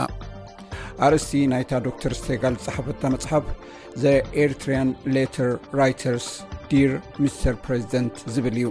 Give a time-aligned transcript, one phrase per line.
[1.06, 3.47] ኣርእስቲ ናይታ ዶክተር ስጋል ዝፅሓፈታ መፅሓፍ
[4.05, 4.78] ዘኤርትርያ
[5.16, 5.50] ሌተር
[5.83, 6.28] ራይተርስ
[6.72, 6.92] ዲር
[7.25, 8.69] ምስተር ፕሬዚደንት ዝብል እዩ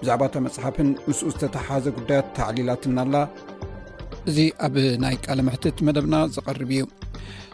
[0.00, 3.16] ብዛዕባ እታ መፅሓፍን ምስ ዝተተሓዘ ጉዳያት ተዕሊላትናኣላ
[4.30, 6.82] እዙ ኣብ ናይ ቃለ ምሕትት መደብና ዝቐርብ እዩ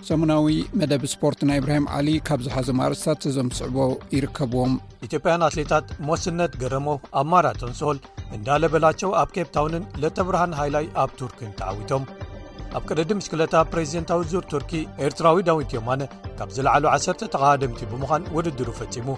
[0.09, 3.77] ሰሙናዊ መደብ ስፖርት ናይ እብራሂም ዓሊ ካብ ዝሓዘማርስታት ዞም ስዕቦ
[4.17, 4.75] ይርከብዎም
[5.07, 6.87] ኢትዮጵያን ኣትሌታት ሞስነት ገረመ
[7.21, 7.99] ኣብ ማራቶን ሶል
[8.37, 12.05] እንዳ ለበላቸው ኣብ ኬፕ ታውንን ለተብርሃን ሃይላይ ኣብ ቱርክን ተዓዊቶም
[12.79, 14.73] ኣብ ቅድዲ ምሽክለታ ፕሬዚደንታዊ ዙር ቱርኪ
[15.09, 16.03] ኤርትራዊ ዳውንቲ ዮማነ
[16.41, 19.09] ካብ ዝለዕሉ 1ሰርተ ተቓባደምቲ ብምዃን ውድድሩ ፈጺሙ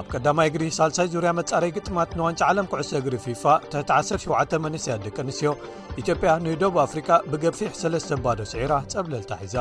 [0.00, 5.16] ኣብ ቀዳማይ እግዲ ሳልሳይ ዙርያ መጻረይ ግጥማት ንዋንጫ ዓለም ኩዕሶ እግሪ ፊፋ ተሕቲ107ተ መንስያት ደቂ
[5.24, 5.50] ኣንስትዮ
[6.02, 9.56] ኢትዮጵያ ንደብ ኣፍሪካ ብገፊሕ 3ለስተ ባዶ ስዒራ ፀብለልታሒዛ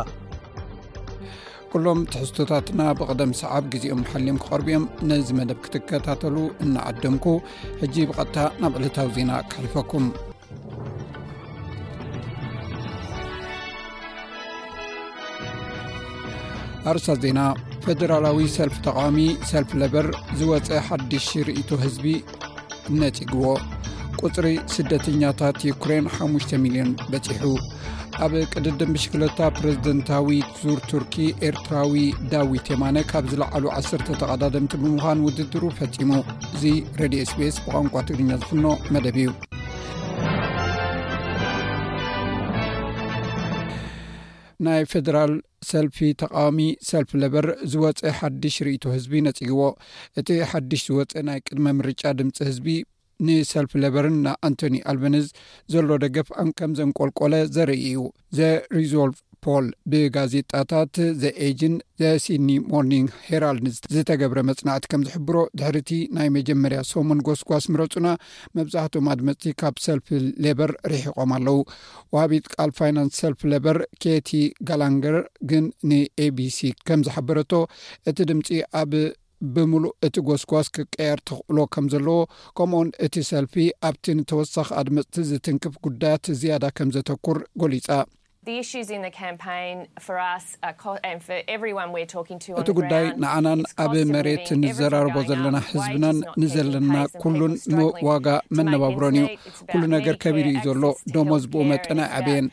[1.73, 7.27] ኩሎም ትሕዝቶታትና ብቐደም ሰዓብ ግዜኦም ሓልዮም ክቐርብእዮም ነዚ መደብ ክትከታተሉ እናዓድምኩ
[7.81, 10.07] ሕጂ ብቐጥታ ናብ ዕለታዊ ዜና ካልፈኩም
[16.91, 17.39] ኣርሳት ዜና
[17.85, 19.17] ፈደራላዊ ሰልፍ ተቃሚ
[19.51, 20.07] ሰልፍ ሌበር
[20.39, 22.05] ዝወፀ ሓዲሽ ርእቶ ህዝቢ
[23.01, 23.43] ነፂግዎ
[24.23, 27.43] ቁፅሪ ስደተኛታት ዩኩሬን 5 ሚሊዮን በፂሑ
[28.25, 30.29] ኣብ ቅድድንብሽክሎታ ፕሬዚደንታዊ
[30.61, 31.15] ዙር ቱርኪ
[31.49, 31.93] ኤርትራዊ
[32.33, 36.11] ዳዊ ቴማ ካብ ዝለዓሉ 1ተ ተቐዳድምቲ ብምዃን ውድድሩ ፈፂሙ
[36.55, 36.63] እዚ
[37.01, 38.65] ሬድ ስpስ ብቋንቋ ትግርኛ ዝፍኖ
[38.95, 39.29] መደብ እዩ
[44.67, 45.33] ናይ ፈደራል
[45.69, 49.61] ሰልፊ ተቃዋሚ ሰልፊ ለበር ዝወፅእ ሓድሽ ርእቶ ህዝቢ ነጽግዎ
[50.19, 52.67] እቲ ሓድሽ ዝወፅአ ናይ ቅድመ ምርጫ ድምፂ ህዝቢ
[53.25, 55.27] ንሰልፊ ለበርን ናኣንቶኒ ኣልበኒዝ
[55.73, 57.99] ዘሎ ደገፍ ኣከም ዘንቈልቆለ ዘርኢዩ
[58.37, 65.91] ዘሪዞልቭ ፖል ብጋዜጣታት ዘ ኤጅን ዘ ሲድኒ ሞርኒን ሄራልድን ዝተገብረ መፅናዕቲ ከም ዝሕብሮ ድሕሪ እቲ
[66.17, 68.09] ናይ መጀመርያ ሰሙን ጎስጓስ ምረፁና
[68.59, 70.07] መብዛሕትም ኣድመፅቲ ካብ ሰልፊ
[70.45, 71.57] ሌበር ርሒቆም ኣለው
[72.15, 74.29] ወሃቢት ቃል ፋይናንስ ሰልፍ ሌበር ኬቲ
[74.69, 75.17] ጋላንገር
[75.51, 76.59] ግን ን ኤቢሲ
[76.89, 77.51] ከም ዝሓበረቶ
[78.11, 78.47] እቲ ድምፂ
[78.83, 78.93] ኣብ
[79.55, 82.19] ብምሉእ እቲ ጎስጓስ ክቀየር ተኽእሎ ከም ዘለዎ
[82.59, 83.55] ከምኡኡን እቲ ሰልፊ
[83.89, 87.89] ኣብቲ ንተወሳኺ ኣድመፅቲ ዝትንክፍ ጉዳያት ዝያዳ ከም ዘተኩር ጐሊጻ
[92.59, 96.93] እቲ ጉዳይ ንዓናን ኣብ መሬት ንዘራርቦ ዘለና ህዝብናን ንዘለና
[97.23, 98.27] ኩሉን ምዋጋ
[98.59, 99.27] መነባብሮን እዩ
[99.71, 100.83] ኩሉ ነገር ከቢሩ እዩ ዘሎ
[101.17, 102.47] ደሞ ዝብኡ መጠን ኣይ ዓበየን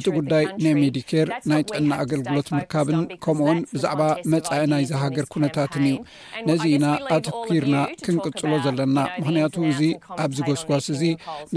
[0.00, 4.02] እቲ ጉዳይ ና ሜዲኬር ናይ ጥዕና ኣገልግሎት ምርካብን ከምኡውን ብዛዕባ
[4.34, 6.00] መፃኢ ናይ ዝሃገር ኩነታትን እዩ
[6.48, 6.86] ነዚ ኢና
[7.18, 9.80] ኣትኪርና ክንቅፅሎ ዘለና ምክንያቱ እዚ
[10.26, 11.04] ኣብዚ ጎስጓስ እዚ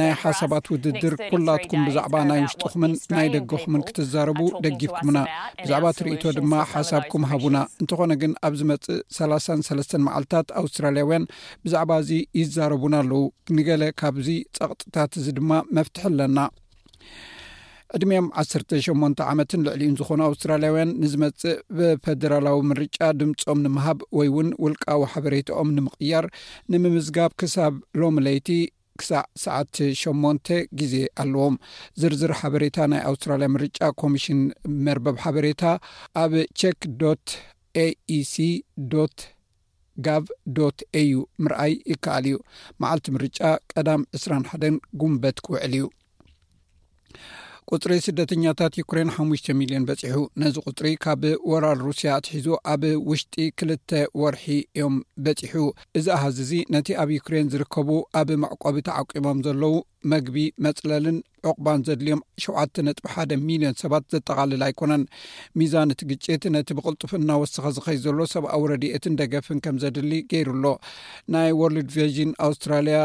[0.01, 5.19] ናይ ሓሳባት ውድድር ኩላትኩም ብዛዕባ ናይ ውሽጡኹምን ናይደግኩም ምን ክትዛረቡ ደጊብኩምና
[5.63, 11.27] ብዛዕባ እትርእቶ ድማ ሓሳብኩም ሃቡና እንተኾነ ግን ኣብዚ መፅእ ሰሰስ መዓልትታት ኣውስትራልያውያን
[11.65, 12.11] ብዛዕባ እዚ
[12.41, 13.23] ይዛረቡና ኣለው
[13.57, 14.29] ንገለ ካብዚ
[14.59, 16.39] ፀቅጥታት እዚ ድማ መፍትሕ ኣለና
[17.95, 25.73] ዕድሜኦም 18 ዓመትን ልዕሊዩን ዝኮኑ ኣውስትራልያውያን ንዝመፅእ ብፈደራላዊ ምርጫ ድምፆም ንምሃብ ወይ እውን ውልቃዊ ሕበሬታኦም
[25.77, 26.27] ንምቅያር
[26.73, 28.47] ንምምዝጋብ ክሳብ ሎሚለይቲ
[28.99, 30.47] ክሳዕ ሳዓት ሸሞንተ
[30.79, 30.93] ግዜ
[31.23, 31.55] ኣለዎም
[32.01, 34.41] ዝርዝር ሓበሬታ ናይ ኣውስትራልያ ምርጫ ኮሚሽን
[34.87, 35.63] መርበብ ሓበሬታ
[36.23, 37.01] ኣብ ቸክዶ
[37.83, 38.93] aeሲዶ
[40.05, 40.57] ጋvዶ
[41.01, 42.35] aዩ ምርአይ ይከኣል እዩ
[42.81, 43.37] መዓልቲ ምርጫ
[43.73, 45.85] ቀዳም 2ስራ ሓን ጉንበት ክውዕል እዩ
[47.73, 51.21] ቁጥሪ ስደተኛታት ዩክሬን 5ሙሽ ሚልዮን በፂሑ ነዚ ቁጥሪ ካብ
[51.51, 53.91] ወራር ሩስያ እትሒዙ ኣብ ውሽጢ ክልተ
[54.21, 55.61] ወርሒ እዮም በፂሑ
[55.99, 57.89] እዚ ኣሃዚ እዚ ነቲ ኣብ ዩክሬን ዝርከቡ
[58.21, 59.75] ኣብ መዕቆቢ ተዓቂቦም ዘለዉ
[60.13, 60.37] መግቢ
[60.67, 61.17] መፅለልን
[61.49, 65.03] ዑቕባን ዘድልዮም 7 ነጥ ሓደ ሚልዮን ሰባት ዘጠቓልል ኣይኮነን
[65.61, 70.65] ሚዛን እቲ ግጭት ነቲ ብቅልጡፍ እናወሰኺ ዝኸይ ዘሎ ሰብኣው ረድት ደገፍን ከም ዘድሊ ገይሩ ኣሎ
[71.35, 72.99] ናይ ወርልድ ቨዥን ኣውስትራልያ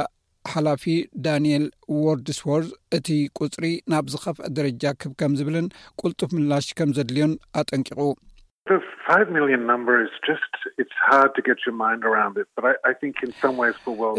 [0.53, 0.85] ሓላፊ
[1.25, 1.65] ዳንኤል
[2.03, 3.09] ዎርድስዎርስ እቲ
[3.41, 5.69] ቁፅሪ ናብ ዝኸፍአ ደረጃ ክብ ከም ዝብልን
[6.01, 7.33] ቁልጡፍ ምላሽ ከም ዘድልዮን
[7.63, 7.99] ኣጠንቂቑ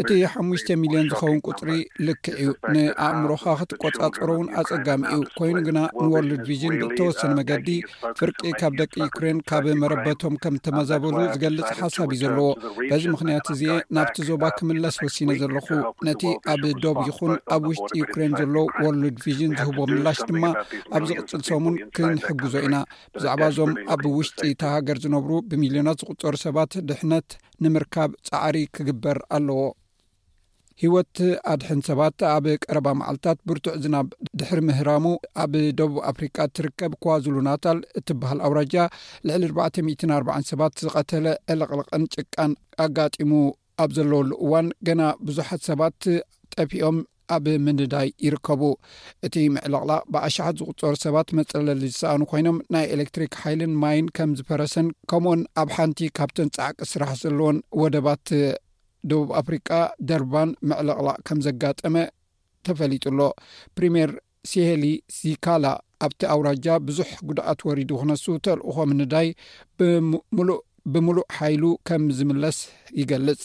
[0.00, 1.70] እቲ ሓሙሽተ ሚልዮን ዝኸውን ቁፅሪ
[2.06, 7.68] ልክዕ እዩ ንኣእምሮካ ክትቆጻፀሮ እውን ኣፀጋሚ ኡ ኮይኑ ግና ንወርሉድ ቪዥን ብተወሰነ uh, መገዲ
[8.20, 13.62] ፍርቂ ካብ ደቂ ዩክሬን ካብ መረበቶም ከም ዝተመዛበሉ ዝገልጽ ሓሳብ እዩ ዘለዎበዚ ምኽንያት እዚ
[13.98, 15.66] ናብቲ ዞባ uh, ክምለስ ወሲነ ዘለኹ
[16.08, 16.22] ነቲ
[16.54, 20.44] ኣብ ዶብ ይኹን ኣብ ውሽጢ ዩክሬን ዘሎ ወርሉድ ቪዥን ዝህቦ ምላሽ ድማ
[20.96, 22.76] ኣብ ዝቕፅልሶምን ክንሕግዞ ኢና
[23.14, 24.32] ብዛዕባ እዞም ኣብ ውሽ
[24.62, 27.28] ተሃገር ዝነብሩ ብሚሊዮናት ዝቁፀሩ ሰባት ድሕነት
[27.64, 29.60] ንምርካብ ፃዕሪ ክግበር ኣለዎ
[30.82, 31.14] ሂወት
[31.52, 34.08] ኣድሕን ሰባት ኣብ ቀረባ መዓልትታት ብርቱዕ ዝናብ
[34.40, 35.06] ድሕሪ ምህራሙ
[35.44, 38.74] ኣብ ደቡብ ኣፍሪካ ትርከብ ክዋዝሉ ናታል እትበሃል ኣውራጃ
[39.28, 42.52] ልዕሊ 440 ሰባት ዝቀተለ ዕለቅልቅን ጭቃን
[42.86, 43.32] ኣጋጢሙ
[43.84, 45.98] ኣብ ዘለወሉ እዋን ገና ብዙሓት ሰባት
[46.58, 46.96] ጠፊኦም
[47.34, 48.62] ኣብ ምንዳይ ይርከቡ
[49.26, 55.42] እቲ ምዕልቕላቅ ብኣሸሓት ዝቁፀሩ ሰባት መፀለሊ ዝሰኣኑ ኮይኖም ናይ ኤሌክትሪክ ሓይልን ማይን ከም ዝፈረሰን ከምኡን
[55.62, 58.26] ኣብ ሓንቲ ካብተን ፃዕቂ ስራሕ ዘለዎን ወደባት
[59.10, 59.68] ደቡብ አፍሪቃ
[60.10, 61.94] ደርባን ምዕልቕላእ ከም ዘጋጠመ
[62.68, 63.26] ተፈሊጡ ሎ
[63.76, 64.10] ፕሪምር
[64.52, 64.84] ሲሄሊ
[65.18, 65.66] ዚካላ
[66.06, 69.28] ኣብቲ ኣውራጃ ብዙሕ ጉድኣት ወሪዱ ክነሱ ተልእኮ ምንዳይ
[70.38, 70.58] ብሉእ
[70.92, 72.58] ብምሉእ ሓይሉ ከም ዝምለስ
[72.98, 73.44] ይገልጽኣ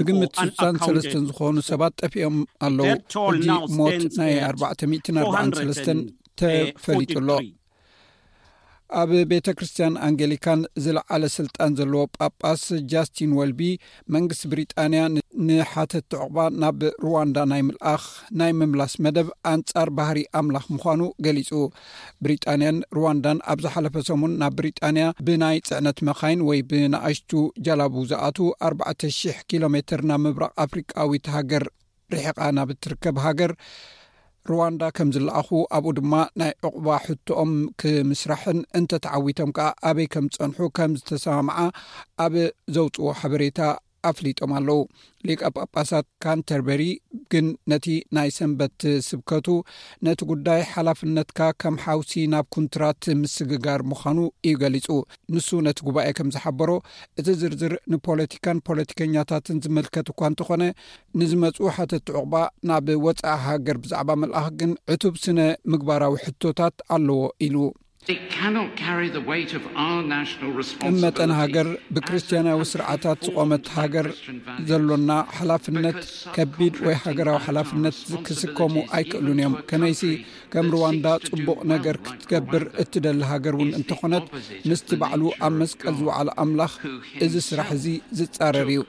[0.00, 2.36] ብግምቲ63ስ ዝኾኑ ሰባት ጠፍኦም
[2.66, 3.46] ኣለውእዙ
[3.78, 7.28] ሞት ናይ 443 ተፈሊጡሎ
[9.00, 12.62] ኣብ ቤተ ክርስትያን ኣንጌሊካን ዝለዓለ ስልጣን ዘለዎ ጳጳስ
[12.92, 13.60] ጃስትን ወልቢ
[14.14, 15.00] መንግስቲ ብሪጣንያ
[15.46, 18.04] ንሓተት ተዕቑባ ናብ ሩዋንዳ ናይ ምልኣኽ
[18.40, 21.50] ናይ ምምላስ መደብ አንጻር ባህሪ ኣምላኽ ምዃኑ ገሊጹ
[22.26, 27.32] ብሪጣንያን ሩዋንዳን ኣብ ዝሓለፈ ሰሙን ናብ ብሪጣንያ ብናይ ፅዕነት መኻይን ወይ ብናኣሽቱ
[27.68, 28.38] ጃላቡ ዝኣት
[28.70, 31.66] 400 ኪሎ ሜትር ናብ ምብራቅ ኣፍሪካዊት ሃገር
[32.14, 33.52] ርሒቓ ናብ እትርከብ ሃገር
[34.52, 40.92] ሩዋንዳ ከም ዝለኣኹ ኣብኡ ድማ ናይ ዕቕባ ሕትኦም ክምስራሕን እንተተዓዊቶም ከዓ ኣበይ ከም ዝፀንሑ ከም
[41.00, 41.58] ዝተሰማምዓ
[42.24, 42.34] ኣብ
[42.76, 43.58] ዘውፅዎ ሓበሬታ
[44.08, 44.80] ኣፍሊጦም ኣለው
[45.28, 46.82] ሌቃ ጳጳሳት ካንተርበሪ
[47.32, 47.86] ግን ነቲ
[48.16, 49.46] ናይ ሰንበት ስብከቱ
[50.06, 54.18] ነቲ ጉዳይ ሓላፍነትካ ከም ሓውሲ ናብ ኩንትራት ምስግጋር ምዃኑ
[54.48, 54.88] እዩ ገሊፁ
[55.36, 56.70] ንሱ ነቲ ጉባኤ ከም ዝሓበሮ
[57.20, 60.62] እቲ ዝርዝር ንፖለቲካን ፖለቲከኛታትን ዝመልከት እኳ እንተኾነ
[61.22, 62.34] ንዝመፁ ሓተቲዕቑባ
[62.70, 65.40] ናብ ወፃኢ ሃገር ብዛዕባ መልኣኽ ግን ዕቱብ ስነ
[65.74, 67.56] ምግባራዊ ሕቶታት ኣለዎ ኢሉ
[70.88, 74.06] እም መጠን ሃገር ብክርስትያናዊ ስርዓታት ዝቆመት ሃገር
[74.68, 75.98] ዘሎና ሓላፍነት
[76.36, 80.02] ከቢድ ወይ ሃገራዊ ሓላፍነት ዝክስከሙ ኣይክእሉን እዮም ከመይሲ
[80.52, 84.28] ከም ሩዋንዳ ጽቡቕ ነገር ክትገብር እትደሊ ሃገር ውን እንተኾነት
[84.72, 86.74] ምስቲ ባዕሉ ኣብ መስቀል ዝውዕሉ ኣምላኽ
[87.26, 87.86] እዚ ስራሕ እዙ
[88.20, 88.80] ዝጻረር እዩ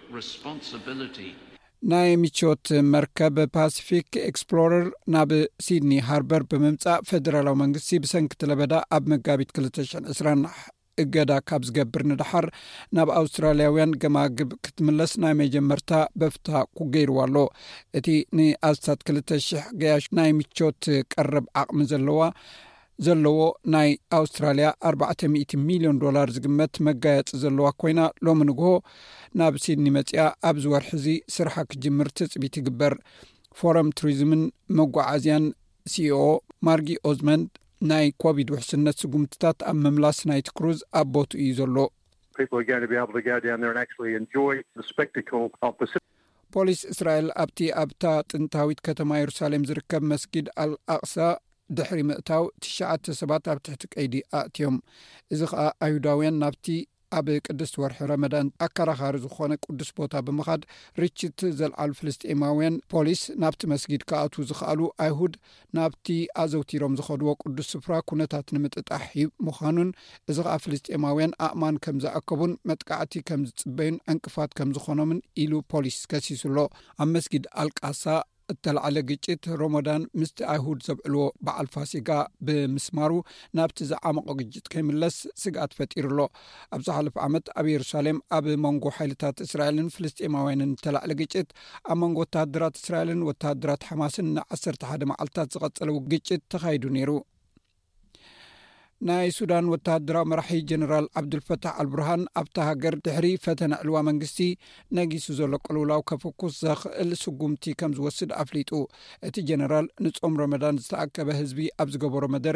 [1.92, 5.30] ናይ ምቾት መርከብ ፓሲፊክ ኤስፕሎረር ናብ
[5.66, 10.56] ሲድኒ ሃርበር ብምምፃእ ፌደራላዊ መንግስቲ ብሰንኪትለበዳ ኣብ መጋቢት 220
[11.04, 12.46] እገዳ ካብ ዝገብር ንድሓር
[12.98, 15.92] ናብ ኣውስትራልያውያን ገማግብ ክትምለስ ናይ መጀመርታ
[16.22, 16.48] በፍታ
[16.80, 17.38] ኩገይርዋ ኣሎ
[18.00, 18.08] እቲ
[18.40, 20.82] ንኣስታት 2 000 ገያሽ ናይ ምቾት
[21.16, 22.22] ቀርብ ዓቕሚ ዘለዋ
[23.06, 23.40] ዘለዎ
[23.74, 23.90] ናይ
[24.20, 28.70] ኣውስትራልያ ኣባ00 ሚሊዮን ዶላር ዝግመት መጋየፂ ዘለዋ ኮይና ሎሚ ንግሆ
[29.40, 30.16] ናብ ሲድኒ መፅኣ
[30.50, 32.94] ኣብ ዝወርሒ እዚ ስራሓ ክጅምር ትፅቢት ይግበር
[33.60, 34.42] ፎረም ቱሪዝምን
[34.80, 35.46] መጓዓዝያን
[35.94, 36.18] ሲኦ
[36.70, 37.48] ማርጊ ኦዝመንድ
[37.94, 43.02] ናይ ኮቪድ ውሕስነት ስጉምትታት ኣብ መምላስ ናይት ክሩዝ ኣብ ቦት እዩ ዘሎፖሊስ
[46.94, 51.16] እስራኤል ኣብቲ ኣብታ ጥንታዊት ከተማ የሩሳሌም ዝርከብ መስጊድ ኣልኣቕሳ
[51.78, 54.76] ድሕሪ ምእታው ትሽዓተ ሰባት ኣብ ትሕቲ ቀይዲ ኣእትዮም
[55.34, 56.68] እዚ ከዓ ኣይሁዳውያን ናብቲ
[57.18, 60.62] ኣብ ቅዱስ ወርሒ ረመዳን ኣከራኻሪ ዝኾነ ቅዱስ ቦታ ብምኻድ
[61.02, 65.36] ርችት ዘለዓሉ ፍልስጢማውያን ፖሊስ ናብቲ መስጊድ ካኣት ዝኽኣሉ ኣይሁድ
[65.80, 66.08] ናብቲ
[66.44, 69.06] ኣዘውቲሮም ዝኸድዎ ቅዱስ ስፍራ ኩነታት ንምጥጣሕ
[69.48, 69.92] ምዃኑን
[70.32, 76.44] እዚ ከዓ ፍልስጥኤማውያን ኣእማን ከም ዝኣከቡን መጥቃዕቲ ከም ዝፅበዩን ዕንቅፋት ከም ዝኾኖምን ኢሉ ፖሊስ ከሲሱ
[76.58, 76.68] ሎ
[77.04, 78.04] ኣብ መስጊድ ኣልቃሳ
[78.52, 82.10] እተላዕለ ግጭት ሮሞዳን ምስቲ ኣይሁድ ዘብዕልዎ በዓልፋ ሲጋ
[82.48, 83.12] ብምስማሩ
[83.60, 86.20] ናብቲ ዝዓምቆ ግጭት ከይምለስ ስግኣት ፈጢሩ ኣሎ
[86.78, 91.50] ኣብ ዛሓልፍ ዓመት ኣብ የሩሳሌም ኣብ መንጎ ሓይልታት እስራኤልን ፍልስጢማውያንን ተላዕሊ ግጭት
[91.92, 97.12] ኣብ መንጎ ወተሃድራት እስራኤልን ወተሃድራት ሓማስን ንዓሰርተ ሓደ መዓልትታት ዝቐፀለው ግጭት ተኻይዱ ነይሩ
[99.08, 104.40] ናይ ሱዳን ወታሃደራዊ መራሒ ጀነራል ዓብዱልፈታሕ ኣልብርሃን ኣብታ ሃገር ድሕሪ ፈተነ ኣዕልዋ መንግስቲ
[104.98, 108.72] ነጊሱ ዘሎ ቅልውላው ከፈኩስ ዘኽእል ስጉምቲ ከም ዝወስድ ኣፍሊጡ
[109.28, 112.56] እቲ ጀነራል ንፆም ረመዳን ዝተኣከበ ህዝቢ ኣብ ዝገበሮ መደረ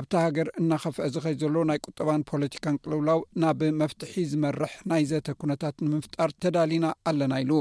[0.00, 5.76] ኣብታ ሃገር እናኸፍአ ዝኸይ ዘሎ ናይ ቁጠባን ፖለቲካን ቅልውላው ናብ መፍትሒ ዝመርሕ ናይ ዘተ ኩነታት
[5.90, 7.52] ንምፍጣር ተዳሊና ኣለና ኢሉ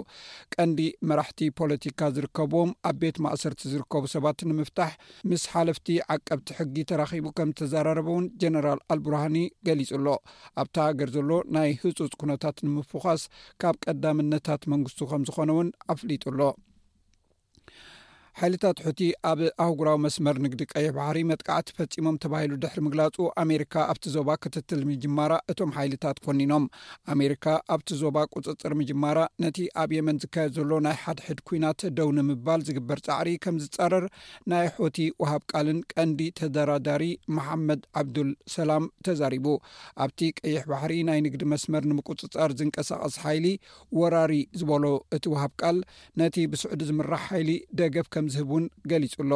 [0.58, 0.80] ቀንዲ
[1.12, 4.94] መራሕቲ ፖለቲካ ዝርከብዎም ኣብ ቤት ማእሰርቲ ዝርከቡ ሰባት ንምፍታሕ
[5.32, 9.38] ምስ ሓለፍቲ ዓቀብቲ ሕጊ ተራኪቡ ከም ዝተዘራረበው ጀነራል ኣልብርሃኒ
[9.68, 10.16] ገሊፅ ሎ
[10.64, 13.24] ኣብቲ ሃገር ዘሎ ናይ ህፁፅ ኩነታት ንምፍኳስ
[13.64, 16.40] ካብ ቀዳምነታት መንግስቱ ከም ዝኾነ እውን ኣፍሊጡሎ
[18.40, 24.06] ሓይልታት ሑቲ ኣብ ኣህጉራዊ መስመር ንግዲ ቀይሕ ባሕሪ መጥቃዕቲ ፈፂሞም ተባሂሉ ድሕሪ ምግላጹ ኣሜሪካ ኣብቲ
[24.16, 26.66] ዞባ ክትትል ምጅማራ እቶም ሓይልታት ኮኒኖም
[27.14, 27.46] ኣሜሪካ
[27.76, 33.02] ኣብቲ ዞባ ቅፅፅር ምጅማራ ነቲ ኣብ የመን ዝካየድ ዘሎ ናይ ሓድሕድ ኩናት ደው ንምባል ዝግበር
[33.08, 34.06] ፃዕሪ ከም ዝፃረር
[34.54, 37.04] ናይ ሑቲ ውሃብ ቃልን ቀንዲ ተደራዳሪ
[37.36, 39.46] መሓመድ ዓብዱልሰላም ተዛሪቡ
[40.08, 43.46] ኣብቲ ቀይሕ ባሕሪ ናይ ንግዲ መስመር ንምቁፅፃር ዝንቀሳቀስ ሓይሊ
[44.02, 44.86] ወራሪ ዝበሎ
[45.18, 45.78] እቲ ውሃብ ቃል
[46.24, 49.32] ነቲ ብስዑዲ ዝምራሕ ሓይሊ ደገብ ዝህብውን ገሊፁሎ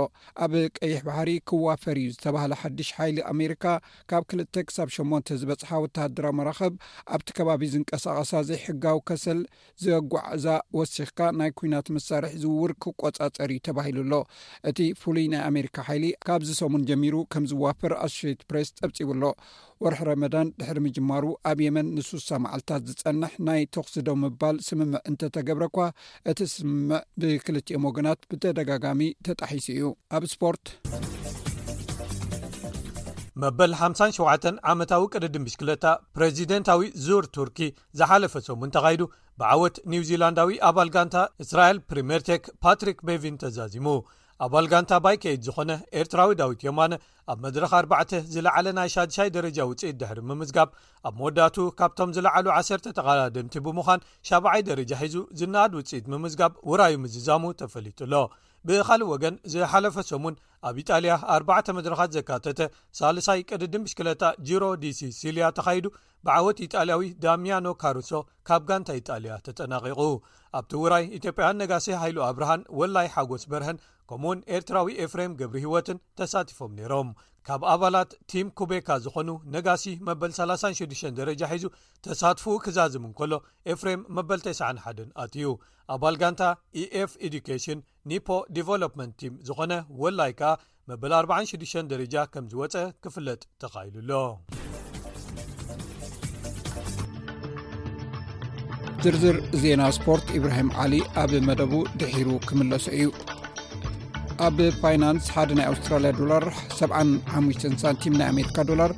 [0.45, 3.63] ኣብ ቀይሕ ባሕሪ ክዋፈር እዩ ዝተባሃለ ሓድሽ ሓይሊ ኣሜሪካ
[4.11, 6.73] ካብ ክልተ ክሳብ 8 ዝበፅሓ ወተሃድራ መራከብ
[7.17, 9.39] ኣብቲ ከባቢ ዝንቀሳቀሳ ዘይሕጋዊ ከሰል
[9.85, 10.45] ዝበጓዓዛ
[10.79, 14.13] ወሲኽካ ናይ ኩናት መሳርሒ ዝውውር ክቆፃፀር ዩ ተባሂሉ ኣሎ
[14.71, 19.23] እቲ ፍሉይ ናይ ኣሜሪካ ሓይሊ ካብ ዝሰሙን ጀሚሩ ከም ዝዋፈር ኣሶት ፕሬስ ፀብፂቡሎ
[19.83, 25.77] ወርሒ ረመዳን ድሕሪ ምጅማሩ ኣብ የመን ንሱሳ መዓልትታት ዝጸንሕ ናይ ተኽስዶ ምባል ስምምዕ እንተተገብረኳ
[26.31, 30.65] እቲ ስምምዕ ብክልትኤም ወግናት ብተደጋጋሚ ተጣሒሲ እዩ ኣብ ስፖርት
[33.43, 37.59] መበል 57 ዓመታዊ ቅድ ድቢሽ ክለታ ፕሬዚደንታዊ ዙር ቱርኪ
[37.99, 39.01] ዝሓለፈ ሰሙን ተኻይዱ
[39.39, 41.15] ብዓወት ኒው ዚላንዳዊ ኣባል ጋንታ
[41.45, 43.87] እስራኤል ፕሪሜርቴክ ፓትሪክ ቤቪን ተዛዚሙ
[44.43, 46.93] ኣባል ጋንታ ባይከይድ ዝኾነ ኤርትራዊ ዳዊት የማነ
[47.31, 47.91] ኣብ መድረኻ 4ባ
[48.33, 50.69] ዝለዓለ ናይ ሻድይ ደረጃ ውፅኢት ድሕሪ ምምዝጋብ
[51.07, 57.45] ኣብ መወዳቱ ካብቶም ዝለዓሉ 1ሰ ተቓዳድምቲ ብምዃን 7ብ0ይ ደረጃ ሒዙ ዝነኣድ ውፅኢት ምምዝጋብ ውራይ ምዝዛሙ
[57.61, 58.21] ተፈሊጡ ሎ
[58.67, 60.35] ብኻልእ ወገን ዝሓለፈ ሰሙን
[60.67, 62.59] ኣብ ኢጣልያ 4 መድረኻት ዘካተተ
[62.99, 65.85] ሳልሳይ ቅድድብሽ2ለታ ጅሮ ዲሲ ሲልያ ተኻይዱ
[66.27, 68.11] ብዓወት ኢጣልያዊ ዳምያኖ ካሩሶ
[68.47, 69.99] ካብ ጋንታ ኢጣልያ ተጠናቂቑ
[70.57, 73.77] ኣብቲ ውራይ ኢትዮጵያን ነጋሲ ሃይሉ ኣብርሃን ወላይ ሓጎስ በርሀን
[74.09, 77.09] ከምኡ እውን ኤርትራዊ ኤፍሬም ገብሪ ህይወትን ተሳቲፎም ነይሮም
[77.47, 81.65] ካብ ኣባላት ቲም ኩቤካ ዝኾኑ ነጋሲ መበል 36 ደረጃ ሒዙ
[82.05, 83.33] ተሳትፉ ክዛዝም እንከሎ
[83.73, 85.49] ኤፍሬም መበ91 ኣትዩ
[85.95, 86.41] ኣባል ጋንታ
[86.83, 87.81] eኤf ኤዱኬሽን
[88.13, 90.53] ኒፖ ዲቨሎፕመንት ቲም ዝኾነ ወላይ ከኣ
[90.91, 94.11] መበል 46 ደረጃ ከም ዝወፀአ ክፍለጥ ተኻኢሉሎ
[99.03, 103.07] ዝርዝር ዜና ስፖርት ኢብራሂም ዓሊ ኣብ መደቡ ድሒሩ ክምለሶ እዩ
[104.47, 108.91] ኣብ ፋይናንስ ሓደ ናይ ኣውስትራ ዶላር75 ሳንቲም ናይ ኣሜካ ዶላር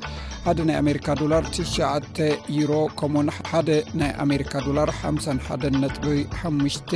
[0.52, 2.18] 1 ና ኣሜካ ዶላር9
[2.58, 3.14] ዩሮ ከም
[3.50, 3.68] ሓደ
[4.00, 6.94] ናይ ኣሜካ ዶላር51 ጥ5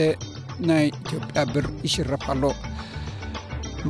[0.71, 2.44] ናይ ኢትዮጵያ ብር ይሽረፍ ኣሎ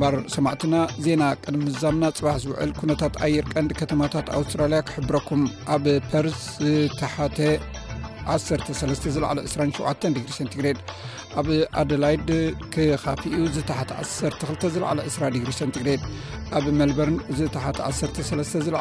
[0.01, 5.41] ባር ሰማዕትና ዜና ቅድሚ ዛምና ፅባሕ ዝውዕል ኩነታት ኣየር ቀንዲ ከተማታት ኣውስትራልያ ክሕብረኩም
[5.75, 7.37] ኣብ ፐርስ ዝተሓተ
[8.27, 10.75] 1327ግ
[11.39, 11.47] ኣብ
[11.81, 12.27] ኣደላይድ
[12.73, 15.87] ክካፍኡ ዝሓ12ግግሬ
[16.57, 18.75] ኣብ መልበርን ዝሓ1317ግ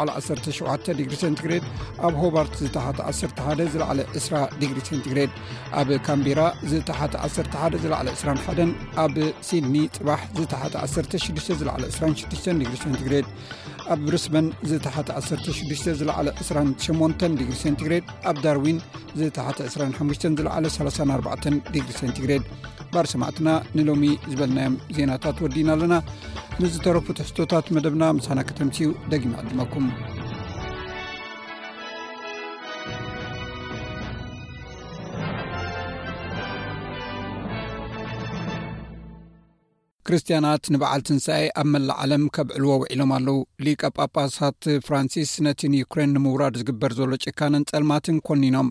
[2.06, 5.18] ኣብ ሆባርት ዝሓ11ግግሬ
[5.80, 6.40] ኣብ ካምቢራ
[6.72, 8.34] ዝተሓ1121
[9.04, 9.14] ኣብ
[9.48, 13.24] ሲድኒ ፅባሕ ዝተሓ1626ግ
[13.92, 18.78] ኣብ ብርስመን ዝተሓቲ 16 ዝለዕለ 28 ዲግሪ ሴንቲግሬድ ኣብ ዳርዊን
[19.20, 22.44] ዝተሓቲ 25 ዝለዓለ 34 ዲግሪ ሴንቲግሬድ
[22.94, 25.94] ባር ሰማዕትና ንሎሚ ዝበልናዮም ዜናታት ወዲና ኣለና
[26.62, 29.86] ምዝተረፉትሕቶታት መደብና ምሳና ከተምቲ ኡ ደጊሚ ዕድመኩም
[40.08, 46.56] ክርስትያናት ንበዓል ትንስይ ኣብ መላእ ዓለም ከብዕልዎ ውዒሎም ኣለው ሊቃ ጳጳሳት ፍራንስስ ነቲ ንዩኩሬን ንምውራድ
[46.60, 48.70] ዝግበር ዘሎ ጭካንን ጸልማትን ኰኒኖም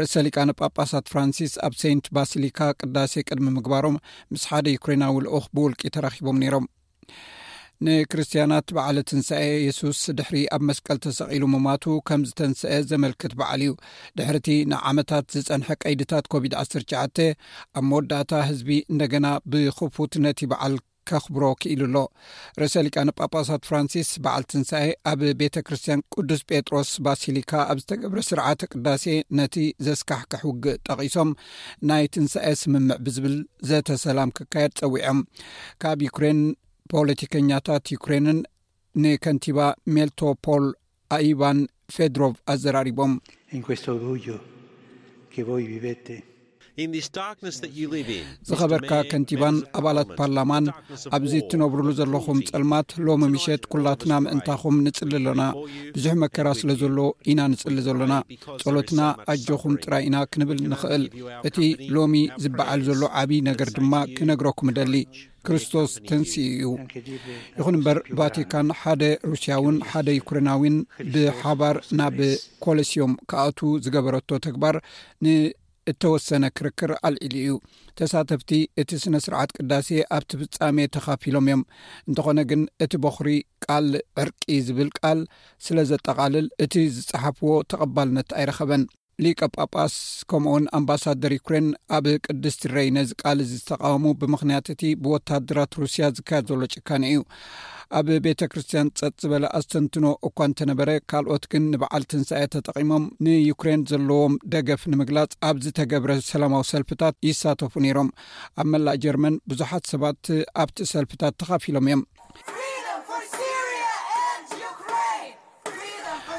[0.00, 3.96] ርእሰ ሊቃንጳጳሳት ፍራንሲስ ኣብ ሰንት ባሲሊካ ቅዳሴ ቅድሚ ምግባሮም
[4.34, 6.66] ምስ ሓደ ዩኩሬናዊ ልኦክ ብውልቂ ተራኺቦም ነይሮም
[7.84, 13.72] ንክርስትያናት በዕለ ትንሳኤ የሱስ ድሕሪ ኣብ መስቀል ተሰቒሉ መማቱ ከም ዝተንስአ ዘመልክት በዓል እዩ
[14.18, 17.20] ድሕር እቲ ንዓመታት ዝፀንሐ ቀይድታት ኮቪድ-109
[17.78, 20.74] ኣብ መወዳእታ ህዝቢ እንደገና ብክፉት ነቲ በዓል
[21.08, 21.98] ከኽብሮ ክኢሉ ኣሎ
[22.60, 29.04] ርእሰሊቃ ንጳጳሳት ፍራንሲስ በዓል ትንሳኤ ኣብ ቤተ ክርስትያን ቅዱስ ጴጥሮስ ባሲሊካ ኣብ ዝተገብረ ስርዓ ተቅዳሴ
[29.40, 29.54] ነቲ
[29.88, 31.30] ዘስካሕ ክሕውግእ ጠቒሶም
[31.90, 33.36] ናይ ትንሳኤ ስምምዕ ብዝብል
[33.70, 35.20] ዘተሰላም ክካየድ ፀዊዐም
[35.84, 36.40] ካብ ዩኩሬን
[36.92, 38.38] ፖለቲከኛታት ዩክሬንን
[39.02, 39.58] ንከንቲባ
[39.94, 40.64] ሜልቶፖል
[41.16, 41.58] ኣኢባን
[41.94, 43.12] ፌድሮቭ ኣዘራሪቦም
[48.48, 50.64] ዝኸበርካ ከንቲባን ኣባላት ፓርላማን
[51.16, 55.44] ኣብዚ እትነብርሉ ዘለኹም ጸልማት ሎሚ ምሸት ኲላትና ምእንታኹም ንጽሊ ኣሎና
[55.96, 56.98] ብዙሕ መከራ ስለ ዘሎ
[57.32, 58.16] ኢና ንጽሊ ዘሎና
[58.64, 59.00] ጸሎትና
[59.34, 61.06] ኣጆኹም ጥራይ ኢና ክንብል ንኽእል
[61.50, 61.56] እቲ
[61.96, 62.14] ሎሚ
[62.44, 64.94] ዝበዓል ዘሎ ዓብዪ ነገር ድማ ክነግረኩምደሊ
[65.46, 66.64] ክርስቶስ ተንስ እዩ
[67.58, 70.76] ይኹን እምበር ቫቲካን ሓደ ሩስያውን ሓደ ዩኩረናዊን
[71.14, 72.18] ብሓባር ናብ
[72.64, 74.76] ኮለስዮም ካኣት ዝገበረቶ ተግባር
[75.26, 77.56] ንተወሰነ ክርክር ኣልዒሉ እዩ
[78.00, 78.50] ተሳተፍቲ
[78.82, 79.88] እቲ ስነ ስርዓት ቅዳሴ
[80.18, 81.62] ኣብቲ ፍፃሜ ተኻፊሎም እዮም
[82.08, 83.28] እንተኾነ ግን እቲ በኹሪ
[83.66, 83.86] ቃል
[84.24, 85.20] ዕርቂ ዝብል ቃል
[85.66, 88.84] ስለ ዘጠቓልል እቲ ዝፀሓፍዎ ተቐባልነት ኣይረኸበን
[89.24, 89.94] ሊቀ ጳጳስ
[90.30, 96.64] ከምኡውን ኣምባሳደር ዩኩሬን ኣብ ቅድስ ትረይ ነዚ ቃልዚ ዝተቃወሙ ብምኽንያት እቲ ብወታደራት ሩስያ ዝካየድ ዘሎ
[96.74, 97.20] ጭካነ እዩ
[97.98, 104.34] ኣብ ቤተ ክርስትያን ፀጥ ዝበለ ኣስተንትኖ እኳ እንተነበረ ካልኦት ግን ንበዓል ትንሳኤ ተጠቒሞም ንዩክሬን ዘለዎም
[104.54, 108.10] ደገፍ ንምግላፅ ኣብ ዝተገብረ ሰላማዊ ሰልፍታት ይሳተፉ ነይሮም
[108.62, 110.24] ኣብ መላእ ጀርመን ብዙሓት ሰባት
[110.64, 112.02] ኣብቲ ሰልፍታት ተኻፊሎም እዮም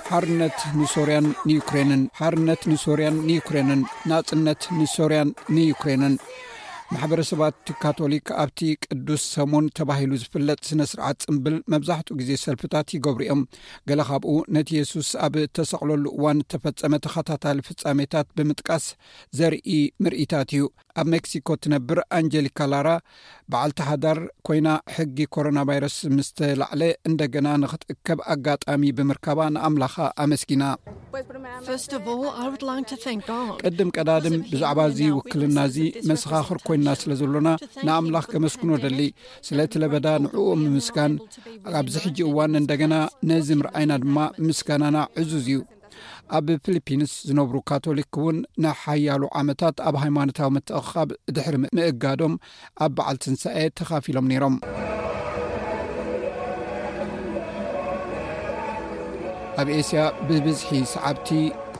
[0.09, 6.13] ሃርነት ንሶርያን ንዩክሬን ሃርነት ንሶርያን ንዩክሬንን ንጽነት ንሶርያን ንዩክሬንን
[6.93, 13.41] ማሕበረሰባት ካቶሊክ ኣብቲ ቅዱስ ሰሙን ተባሂሉ ዝፍለጥ ስነስርዓት ፅምብል መብዛሕትኡ ግዜ ሰልፍታት ይገብሩ እዮም
[13.89, 18.85] ገለ ካብኡ ነቲ የሱስ ኣብ ተሰቅለሉ እዋን ተፈፀመ ተኸታታሊ ፍፃሜታት ብምጥቃስ
[19.39, 20.63] ዘርኢ ምርኢታት እዩ
[21.01, 22.87] ኣብ መክሲኮ ትነብር ኣንጀሊካ ላራ
[23.51, 30.63] በዓልቲ ሓዳር ኮይና ሕጊ ኮሮና ቫይረስ ምስተላዕለ እንደገና ንክትእከብ ኣጋጣሚ ብምርከባ ንኣምላኻ ኣመስኪና
[33.65, 35.77] ቅድም ቀዳድም ብዛዕባ እዚ ውክልና እዚ
[36.09, 37.49] መሰካክር ና ስለ ዘሎና
[37.87, 38.99] ንኣምላኽ ከመስክኖ ደሊ
[39.47, 41.13] ስለቲ ለበዳ ንዕኡም ምምስጋን
[41.71, 42.93] ካብዚ ሕጂ እዋን እንደገና
[43.31, 44.17] ነዚ ምርኣይና ድማ
[44.49, 45.59] ምስጋናና ዕዙዝ እዩ
[46.37, 52.33] ኣብ ፊልፒንስ ዝነብሩ ካቶሊክ እውን ንሓያሉ ዓመታት ኣብ ሃይማኖታዊ ምትቕካብ ድሕሪ ምእጋዶም
[52.85, 54.57] ኣብ በዓል ትንሳኤ ተካፊሎም ነይሮም
[59.61, 61.29] ኣብ ኤስያ ብብዝሒ ሰዓብቲ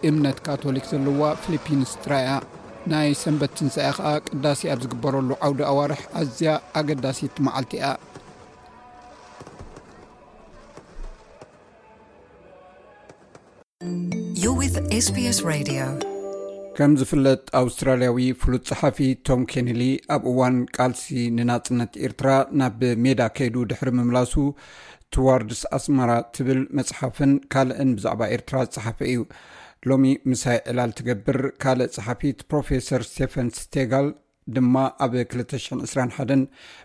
[0.09, 2.29] እምነት ካቶሊክ ዘለዋ ፊልፒንስ ትራያ
[2.91, 7.73] ናይ ሰንበት ትንስኢ ከዓ ቅዳሲ ኣብ ዝግበረሉ ዓውዲ ኣዋርሕ ኣዝያ ኣገዳሲት መዓልቲ
[15.79, 18.97] ያከም ዝፍለጥ ኣውስትራልያዊ ፍሉጥ ፀሓፊ
[19.29, 19.81] ቶም ኬንሊ
[20.17, 21.05] ኣብ እዋን ቃልሲ
[21.39, 22.29] ንናፅነት ኤርትራ
[22.61, 24.33] ናብ ሜዳ ከይዱ ድሕሪ ምምላሱ
[25.15, 29.19] ትዋርድስ ኣስመራ ትብል መፅሓፍን ካልእን ብዛዕባ ኤርትራ ዝፀሓፈ እዩ
[29.89, 34.07] ሎሚ ምሳይ ዕላል ትገብር ካልእ ፀሓፊት ፕሮፈሰር ስቴፈን ስቴጋል
[34.55, 36.25] ድማ ኣብ 200 2ሓ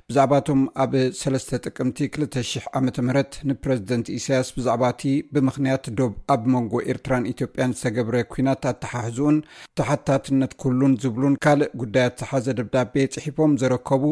[0.07, 5.03] ብዛዕባቶም ኣብ ሰስተ ጥቅምቲ 200 ዓመ ምህት ንፕረዚደንት ኢሳያስ ብዛዕባ እቲ
[5.35, 9.37] ብምክንያት ዶብ ኣብ መንጎ ኤርትራን ኢትዮጵያን ዝተገብረ ኩናት ኣተሓሕዙኡን
[9.81, 14.05] ተሓታትነት ኩሉን ዝብሉን ካልእ ጉዳያት ዝሓዘ ደብዳቤ ፅሒፎም ዘረከቡ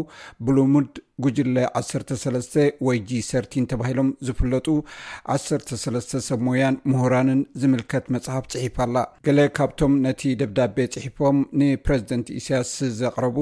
[0.46, 0.92] ብሉሙድ
[1.24, 4.66] ጉጅለ 13 ወይ ጂ ሰርቲን ተባሂሎም ዝፍለጡ
[5.35, 13.38] 13 ሰሞያን ምሁራንን ዝምልከት መፅሓፍ ፅሒፋ ኣላ ገለ ካብቶም ነቲ ደብዳቤ ፅሒፎም ንፕረዚደንት እስያስ ዘቕረቡ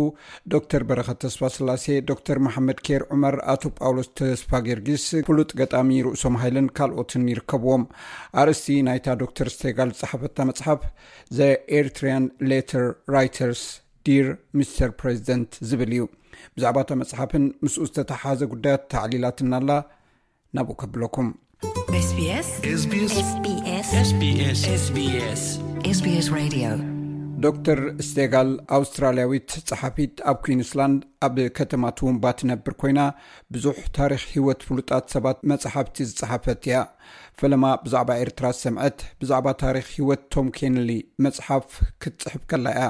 [0.55, 6.39] ዶክተር በረከት ተስፋ ስላሴ ዶክተር መሓመድ ኬር ዑማር ኣቶ ጳውሎስ ተስፋ ጌርጊስ ፍሉጥ ገጣሚ ርእሶም
[6.43, 7.85] ሃይልን ካልኦትን ይርከብዎም
[8.43, 10.81] ኣርእስቲ ናይታ ዶክተር ስተጋል ዝፀሓፈታ መፅሓፍ
[11.39, 12.87] ዘኤርትርያን ሌተር
[13.17, 13.65] ራተርስ
[14.07, 14.27] ዲር
[14.59, 16.03] ምስተር ፕረዝደንት ዝብል እዩ
[16.57, 19.71] ብዛዕባ እታ መፅሓፍን ምስኡ ዝተተሓዘ ጉዳያት ተዕሊላትናኣላ
[20.59, 21.67] ናብኡ ከብለኩምዶ
[27.79, 28.49] ር ስቴጋል
[28.79, 33.01] ኣውስትራልያዊት ፀሓፊት ኣብ ኩዊንስላንድ ኣብ ከተማት ውንባ ትነብር ኮይና
[33.55, 36.79] ብዙሕ ታሪክ ህወት ፍሉጣት ሰባት መፅሓፍቲ ዝፀሓፈት እያ
[37.41, 40.91] ፈለማ ብዛዕባ ኤርትራ ሰምዐት ብዛዕባ ታሪክ ሂወት ቶም ኬንሊ
[41.25, 41.67] መፅሓፍ
[42.03, 42.85] ክትፅሕፍ ከላ ያ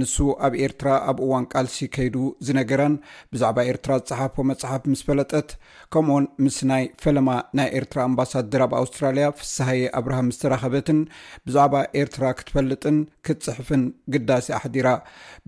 [0.00, 0.14] ንሱ
[0.46, 2.96] ኣብ ኤርትራ ኣብ እዋን ቃልሲ ከይዱ ዝነገራን
[3.34, 5.48] ብዛዕባ ኤርትራ ዝፀሓፈ መፅሓፍ ምስ ፈለጠት
[5.94, 10.98] ከምኡ ኡን ምስ ናይ ፈለማ ናይ ኤርትራ ኣምባሳድር ኣብ ኣውስትራልያ ፍሳሀይ ኣብርሃ ዝተራኸበትን
[11.46, 12.96] ብዛዕባ ኤርትራ ክትፈልጥን
[13.26, 13.82] ክትፅሕፍን
[14.14, 14.88] ግዳሲ ኣሕዲራ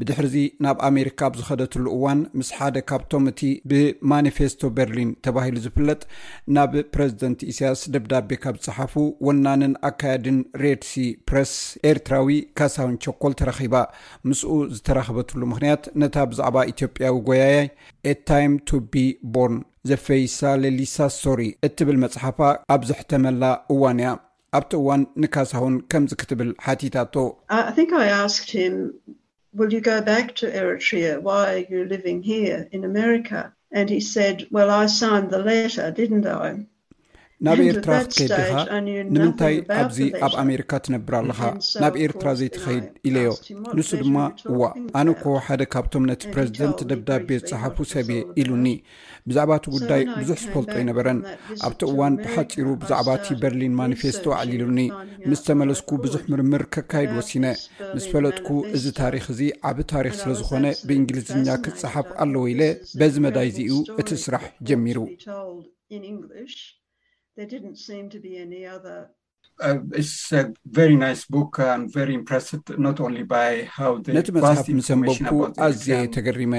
[0.00, 6.00] ብድሕርዚ ናብ ኣሜሪካ ኣብዝኸደትሉ እዋን ምስ ሓደ ካብቶም እቲ ብማኒፌስቶ በርሊን ተባሂሉ ዝፍለጥ
[6.58, 8.94] ናብ ፕረዚደንት እስያስ ደብዳቤ ካብ ዝፅሓፉ
[9.28, 10.94] ወናንን ኣካያድን ሬድሲ
[11.30, 11.54] ፕረስ
[11.92, 13.74] ኤርትራዊ ካሳውን ቾኮል ተረኺባ
[14.28, 17.66] ምስኡ ዝተራኸበትሉ ምኽንያት ነታ ብዛዕባ ኢትዮጵያዊ ጎያያይ
[18.12, 22.38] ኤታይም ቱ ቢ ቦርን ዘፈይሳለሊሳ ሶሪ እትብል መፅሓፋ
[22.74, 23.42] ኣብዘሕተመላ
[23.74, 24.10] እዋን እያ
[24.58, 27.14] ኣብቲ እዋን ንካሳውን ከምዚ ክትብል ሓቲታቶ
[27.84, 27.88] ን
[28.24, 28.52] አስክድ
[29.56, 29.94] ም ል ዩ ገ
[30.62, 32.06] ኤርትሪ ዋይ ዩ ልን
[32.78, 33.30] ን ኣሜሪካ
[34.14, 34.38] ሰድ
[34.98, 36.26] ስነ ሌተር ድድንት
[37.46, 38.60] ናብ ኤርትራ ክትከይድድካ
[39.14, 41.40] ንምንታይ ኣብዚ ኣብ ኣሜሪካ ትነብር ኣለካ
[41.82, 43.30] ናብ ኤርትራ ዘይተኸይድ ኢለዮ
[43.76, 44.16] ንሱ ድማ
[44.52, 44.58] እዋ
[45.00, 48.66] ኣነ ኮ ሓደ ካብቶም ነቲ ፕረዚደንት ደብዳቤ ዝፅሓፉ ሰብየ ኢሉኒ
[49.30, 51.20] ብዛዕባቲ ጉዳይ ብዙሕ ዝፈልጦ ኣይነበረን
[51.66, 54.82] ኣብቲ እዋን ብሓፂሩ ብዛዕባእቲ በርሊን ማኒፌስቶ ኣዕሊሉኒ
[55.30, 57.44] ምስ ተመለስኩ ብዙሕ ምርምር ከካይድ ወሲነ
[57.94, 58.48] ምስ ፈለጥኩ
[58.78, 62.62] እዚ ታሪክ ዚ ዓብ ታሪክ ስለዝኮነ ብእንግሊዝኛ ክፅሓፍ ኣለወ ኢለ
[63.00, 64.98] በዚ መዳይእዚዩ እቲ ስራሕ ጀሚሩ
[67.38, 67.52] ነቲ
[74.36, 75.30] መፅሓፍ ምስ ኣንበብኩ
[75.66, 76.52] ኣዝየየተገሪመ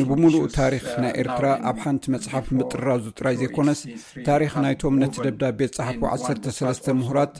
[0.00, 3.80] ንብምሉእ ታሪክ ናይ ኤርትራ ኣብ ሓንቲ መፅሓፍ ምጥራብ ዝጥራይ ዘይኮነስ
[4.28, 7.34] ታሪክ ናይቶም ነቲ ደብዳቤት ፀሓፉ 13 ምሁራት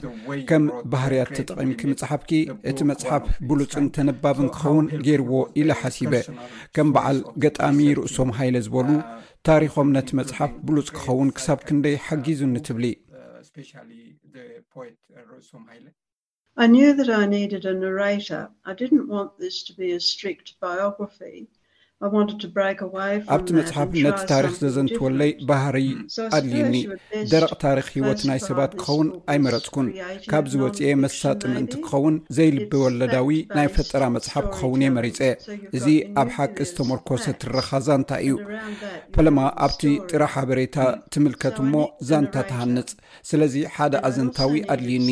[0.51, 2.31] ከም ባህርያት ተጠቐሚኪ መፅሓፍኪ
[2.71, 6.13] እቲ መፅሓፍ ብሉፅን ተነባብን ክኸውን ገይርዎ ኢለሓሲበ
[6.77, 8.89] ከም በዓል ገጣሚ ርእሶም ሃይለ ዝበሉ
[9.47, 12.85] ታሪኮም ነቲ መፅሓፍ ብሉፅ ክከውን ክሳብ ክንደይ ሓጊዙ ኒትብሊ
[14.33, 16.99] ድድ
[17.85, 18.19] ናራር
[18.81, 19.01] ድድን
[19.55, 19.57] ስ
[20.11, 20.39] ስርት ግ
[23.35, 25.75] ኣብቲ መፅሓፍ ነቲ ታሪክ ዘዘንትወለይ ባህር
[26.37, 26.75] ኣድልዩኒ
[27.33, 29.87] ደረቕ ታሪክ ሂወት ናይ ሰባት ክኸውን ኣይመረፅኩን
[30.31, 35.19] ካብ ዝወፅየ መሳ ጥምእንቲ ክኸውን ዘይልቢ ወለዳዊ ናይ ፈጠራ መፅሓፍ ክኸውን እየመሪፀ
[35.79, 35.85] እዚ
[36.21, 38.33] ኣብ ሓቂ ዝተመርኮሰ ትረካ ዛንታ እዩ
[39.17, 40.97] ፈለማ ኣብቲ ጥራ ሓበሬታ hmm?
[41.13, 41.73] ትምልከት እሞ
[42.09, 42.89] ዛንታ ተሃንፅ
[43.31, 45.09] ስለዚ ሓደ ኣዘንታዊ ኣድልዩኒ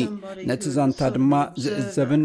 [0.50, 2.24] ነቲ ዛንታ ድማ ዝእዘብን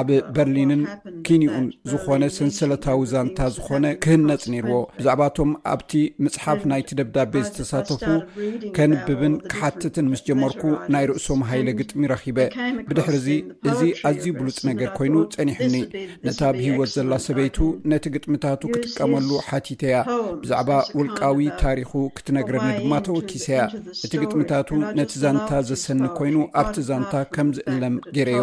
[0.00, 0.82] ኣብ በርሊንን
[1.26, 5.92] ኪኒኡን ዝኾነ ስንሰለታዊ ዛንታ ዝኾነ ክህነፅ ነይርዎ ብዛዕባቶም ኣብቲ
[6.24, 8.02] መፅሓፍ ናይቲ ደብዳቤ ዝተሳተፉ
[8.76, 10.62] ከንብብን ክሓትትን ምስ ጀመርኩ
[10.94, 12.38] ናይ ርእሶም ሃይለ ግጥሚ ረኺበ
[12.88, 13.26] ብድሕርዚ
[13.70, 13.80] እዚ
[14.10, 15.76] ኣዝዩ ብሉፅ ነገር ኮይኑ ፀኒሕኒ
[16.26, 17.58] ነታ ብሂወት ዘላ ሰበይቱ
[17.92, 19.98] ነቲ ግጥምታቱ ክጥቀመሉ ሓቲተ ያ
[20.42, 23.62] ብዛዕባ ውልቃዊ ታሪኹ ክትነግረኒ ድማ ተወኪሰ ያ
[24.04, 24.68] እቲ ግጥምታቱ
[25.00, 28.42] ነቲ ዛንታ ዘሰኒ ኮይኑ ኣብቲ ዛንታ ከምዝእለም ገረዮ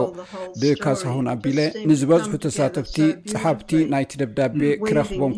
[0.62, 1.60] ብካሳሁን ኣቢለ
[1.90, 2.98] ንዝበዝሑ ተሳተፍቲ
[3.32, 5.32] ፀሓፍቲ ናይቲ ደብዳቤ mm, ክረክቦም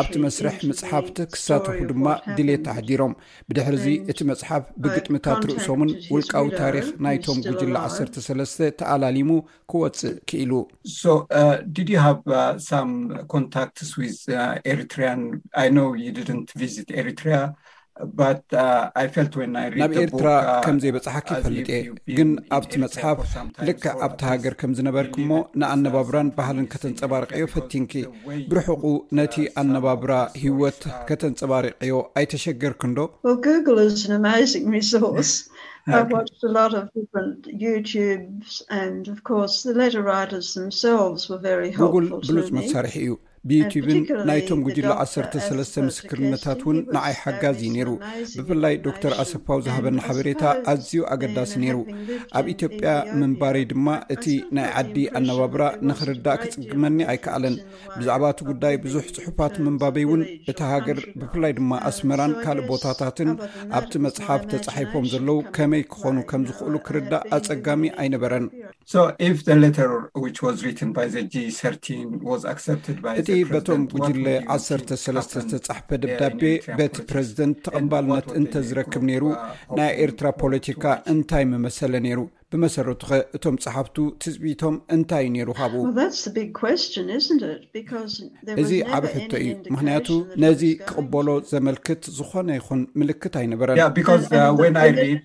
[0.00, 3.12] ኣብቲ መስርሕ መፅሓፍቲ ክሳተፉ ድማ ድሌት ተሕዲሮም
[3.48, 9.30] ብድሕርዚ እቲ መፅሓፍ ብግጥምታት ርእሶምን ውልቃዊ ታሪክ ናይቶም ጉጅላ 13 ተኣላሊሙ
[9.72, 10.52] ክወፅእ ክኢሉ
[17.38, 17.44] uh,
[17.98, 18.32] Uh,
[19.78, 20.30] ናብ ኤርትራ
[20.64, 23.18] ከምዘይበፅሓኪ ይፈልጥ እየ ግን ኣብቲ መፅሓፍ
[23.68, 27.92] ልክዕ ኣብቲ ሃገር ከም ዝነበርክ ሞ ንኣነባብራን ባህልን ከተንፀባርቀዮ ፈቲንኪ
[28.50, 33.80] ብርሕቁ uh, ነቲ ኣነባብራ ሂወት ከተንፀባርቀዮ ኣይተሸገርክንዶጉግል
[42.26, 43.10] ብሉፅ መሳርሒ እዩ
[43.48, 47.90] ብዩትብን ናይቶም ጉጅሎ 13ስተ ምስክርነታት ውን ንዓይ ሓጋዝ እዩ ነይሩ
[48.36, 51.76] ብፍላይ ዶክተር ኣሰፋው ዝሃበና ሓበሬታ ኣዝዩ ኣገዳሲ ነይሩ
[52.38, 52.88] ኣብ ኢትዮጵያ
[53.20, 54.24] ምንባበይ ድማ እቲ
[54.58, 57.56] ናይ ዓዲ ኣነባብራ ንክርዳእ ክፅግመኒ ኣይከኣለን
[57.98, 63.30] ብዛዕባ እቲ ጉዳይ ብዙሕ ፅሑፋት ምንባበይ ውን እቲ ሃገር ብፍላይ ድማ ኣስመራን ካልእ ቦታታትን
[63.78, 68.46] ኣብቲ መፅሓፍ ተፃሒፎም ዘለው ከመይ ክኾኑ ከም ዝኽእሉ ክርዳእ ኣፀጋሚ ኣይነበረን
[73.52, 76.40] በቶም ጉጅለ 13ጻሕፈ ደብዳቤ
[76.78, 79.24] በቲ ፕረዚደንት ተቐምባልነት እንተዝረክብ ነይሩ
[79.78, 82.20] ናይ ኤርትራ ፖለቲካ እንታይ መመሰለ ነይሩ
[82.56, 85.82] ብመሰረቱ ኸ እቶም ፀሓፍቱ ትፅቢቶም እንታይ እ ነይሩ ካብኡ
[88.62, 90.06] እዚ ዓብ ሕቶ እዩ ምክንያቱ
[90.44, 95.16] ነዚ ክቅበሎ ዘመልክት ዝኾነ ይኹን ምልክት ኣይነበረን uh, uh,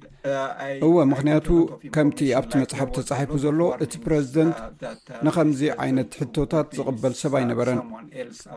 [0.86, 1.48] እወ ምክንያቱ
[1.94, 4.58] ከምቲ ኣብቲ መፅሓፍ ተፃሒፉ ዘሎ እቲ uh, ፕረዚደንት
[5.26, 7.80] ንከምዚ ዓይነት ሕቶታት ዝቕበል ሰብ ኣይነበረን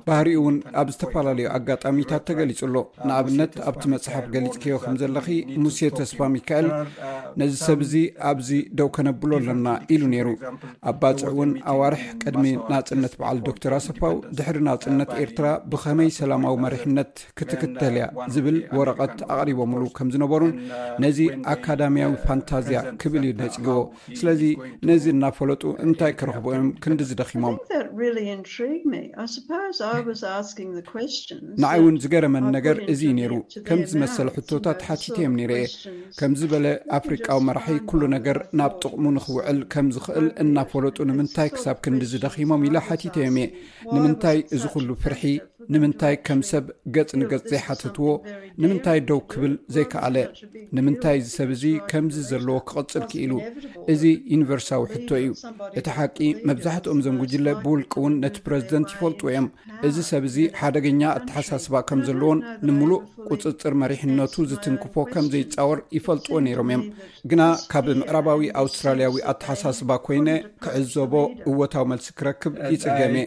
[0.08, 2.74] ባህሪኡ እውን ኣብ ዝተፈላለዩ ኣጋጣሚታት ተገሊፅኣሎ
[3.10, 5.16] ንኣብነት ኣብቲ መፅሓፍ ገሊፅ ከዮ ከም ዘለ
[5.64, 6.68] ሙሴ ተስፋ ሚካኤል
[7.42, 7.94] ነዚ ሰብ እዚ
[8.32, 8.38] ኣብ
[8.78, 10.28] ደው ከነብሎ ኣለና ኢሉ ነይሩ
[10.90, 17.12] ኣብ ባፅዕ እውን ኣዋርሕ ቀድሚ ናፅነት በዓል ዶክተር ኣሰፋው ድሕሪ ናፅነት ኤርትራ ብከመይ ሰላማዊ መርሕነት
[17.40, 20.54] ክትክተል ያ ዝብል ወረቐት ኣቕሪቦምሉ ከምዝነበሩን
[21.04, 21.18] ነዚ
[21.54, 23.68] ኣካዳምያዊ ፋንታዝያ ክብል ዩ ንፅግቦ
[24.20, 24.42] ስለዚ
[24.90, 27.56] ነዚ እናፈለጡ እንታይ ክረክቦዮም ክንዲ ዝደኺሞም
[31.62, 33.34] ንዓይ እውን ዝገረመኒ ነገር እዙ ነይሩ
[33.68, 35.64] ከም ዝመሰለ ሕቶታት ሓቲት እዮም ኒርየ
[36.18, 36.66] ከምዝበለ
[36.98, 42.64] ኣፍሪቃዊ መራሒ ኩሉ ነገር ናብ ጥቕሙ ንኽውዕል ከም ዝኽእል እና ፈለጡ ንምንታይ ክሳብ ክንዲ ዝደኺሞም
[42.68, 43.46] ኢላ ሓቲትዮም እ
[43.94, 45.22] ንምንታይ እዚ ክሉ ፍርሒ
[45.72, 48.08] ንምንታይ ከም ሰብ ገፅ ንገጽ ዘይሓተትዎ
[48.62, 50.16] ንምንታይ ደው ክብል ዘይከኣለ
[50.76, 53.32] ንምንታይ እዚ ሰብ እዚ ከምዚ ዘለዎ ክቅፅል ክኢሉ
[53.92, 54.02] እዚ
[54.34, 55.28] ዩኒቨርስዊ ሕቶ እዩ
[55.80, 56.16] እቲ ሓቂ
[56.50, 59.46] መብዛሕትኦም ዘንጉጅለ ብውልቅ ውን ነቲ ፕረዚደንት ይፈልጥዎ እዮም
[59.88, 63.00] እዚ ሰብ እዚ ሓደገኛ ኣተሓሳስባ ከም ዘለዎን ንምሉእ
[63.32, 66.84] ቁፅፅር መሪሕነቱ ዝትንክፎ ከምዘይፃወር ይፈልጥዎ ነይሮም እዮም
[67.32, 70.28] ግና ካብ ምዕራባዊ ኣውስትራልያዊ ኣተሓሳስባ ኮይነ
[70.64, 71.14] ክዕዘቦ
[71.50, 73.26] እወታዊ መልሲ ክረክብ ይፅገምእ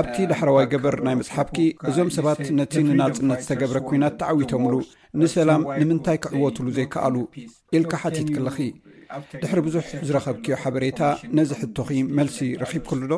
[0.00, 4.74] ኣብቲ ዳሕረዋይ uh, ገበር ናይ መጽሓፍኪ uh, እዞም ሰባት ነቲ ንናጽነት ዝተገብረ ኲናት ተዓዊቶምሉ
[5.20, 7.14] ንሰላም ንምንታይ ክዕወቱሉ ዘይከኣሉ
[7.76, 8.56] ኢልካ ሓቲት ከለኺ
[9.42, 11.00] ድሕሪ ብዙሕ ዝረከብክዮ ሓበሬታ
[11.38, 11.88] ነዚ ሕቶኺ
[12.18, 13.16] መልሲ ረኪብ ክሉ ዶ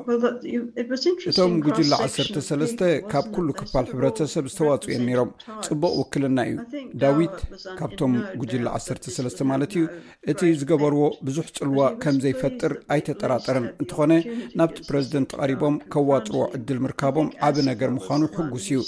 [1.31, 5.31] እቶም ጉጅላ 13 ካብ ኩሉ ክፋል ሕረተሰብ ዝተዋፅዮ ነሮም
[5.66, 6.57] ፅቡቅ ውክልና እዩ
[7.05, 7.37] ዳዊት
[7.79, 9.85] ካብቶም ጉጅላ 13 ማለት እዩ
[10.33, 14.12] እቲ ዝገበርዎ ብዙሕ ፅልዋ ከም ዘይፈጥር ኣይተጠራጠርን እንትኾነ
[14.61, 18.83] ናብቲ ፕረዚደንት ቀሪቦም ከዋጥርዎ ዕድል ምርካቦም ዓበ ነገር ምዃኑ ሕጉስ እዩ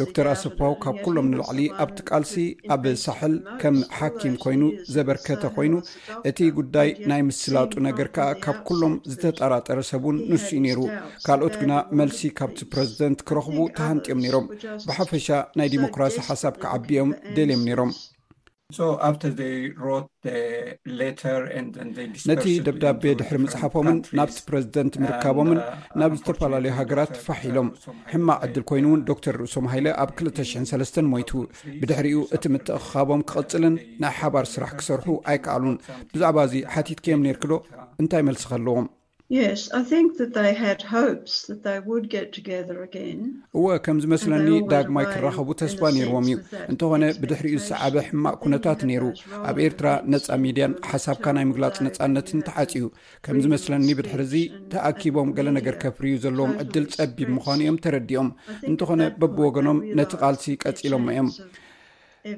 [0.00, 2.36] ዶክተር ኣሰፋው ካብ ኩሎም ንላዕሊ ኣብቲ ቃልሲ
[2.74, 4.62] ኣብ ሳሕል ከም ሓኪም ኮይኑ
[4.94, 5.74] ዘበርከተ ኮይኑ
[6.28, 10.80] እ ጉዳይ ናይ ምስላጡ ነገር ከዓ ካብ ኩሎም ዝተጠራጠረ ሰብን ንሱኡ ነይሩ
[11.26, 14.46] ካልኦት ግና መልሲ ካብቲ ፕረዚደንት ክረኽቡ ተሃንጥዮም ነይሮም
[14.88, 15.28] ብሓፈሻ
[15.60, 17.92] ናይ ዲሞክራሲ ሓሳብ ክዓቢዮም ደልዮም ነይሮም
[22.30, 25.64] ነቲ ደብዳቤ ድሕሪ ምፅሓፎምን ናብቲ ፕረዚደንት ምርካቦምን uh,
[26.00, 27.68] ናብ ዝተፈላለዩ ሃገራት ፋሒሎም
[28.12, 31.32] ሕማቅ ዕድል ኮይኑእውን ዶክተር ርእሶም ሃይለ ኣብ 203ስ ሞይት
[31.80, 35.76] ብድሕሪኡ እቲ ምትኣካቦም ክቐፅልን ናይ ሓባር ስራሕ ክሰርሑ ኣይከኣሉን
[36.14, 37.52] ብዛዕባ እዚ ሓቲት ከዮም ነርክዶ
[38.02, 38.86] እንታይ መልሲ ከለዎም
[43.58, 46.36] እወ ከምዝመስለኒ ዳግማይ ክረኸቡ ተስፋ ነይርዎም እዩ
[46.70, 49.04] እንተኾነ ብድሕሪኡ ዝሰዕበ ሕማቅ ኩነታት ነይሩ
[49.50, 52.84] ኣብ ኤርትራ ነፃ ሚድያን ሓሳብካ ናይ ምግላፅ ነፃነትን ተዓፅዩ
[53.26, 58.30] ከምዝ መስለኒ ብድሕሪ ዚ ተኣኪቦም ገለ ነገር ከፍርዩ ዘለዎም ዕድል ፀቢብ ምዃኑ እዮም ተረዲኦም
[58.70, 61.30] እንተኾነ በብወገኖም ነቲ ቓልሲ ቀፂሎሞ እዮም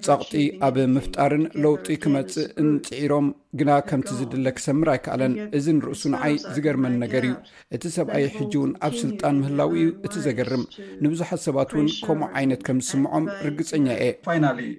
[0.06, 0.34] ፀቕጢ
[0.66, 3.26] ኣብ ምፍጣርን ለውጢ ክመፅእ እንፅዒሮም
[3.58, 7.34] ግና ከምቲ ዝድለ ክሰምር ኣይከኣለን እዚ ንርእሱ ንዓይ ዝገርመን ነገር እዩ
[7.76, 10.64] እቲ ሰብኣይ ሕጂውን ኣብ ስልጣን ምህላዊ እቲ ዘገርም
[11.04, 14.34] ንብዙሓት ሰባት ውን ከምኡ ዓይነት ከም ዝስምዖም ርግፀኛ እየ
[14.66, 14.72] ይ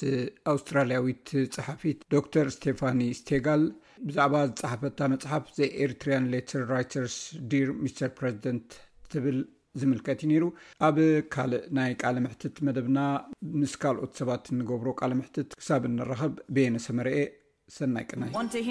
[0.52, 2.02] ኣውስትራልያዊት ፀሓፊት
[2.34, 3.64] ዶር ስቴፋኒ ስቴጋል
[4.08, 7.16] ብዛዕባ ዝፀሓፈታ መፅሓፍ ዘ ኤርትርያን ሌቸር ራቸርስ
[7.54, 8.70] ዲር ሚስተር ፕረዚደንት
[9.14, 9.40] ትብል
[9.84, 10.46] ዝምልከት እዩ ነይሩ
[10.90, 11.00] ኣብ
[11.36, 13.00] ካልእ ናይ ቃል ምሕትት መደብና
[13.62, 17.16] ምስ ካልኦት ሰባት ንገብሮ ቃል ምሕትት ክሳብ እንረኸብ ቤነሰመርአ
[17.74, 18.66] ሰናናምስ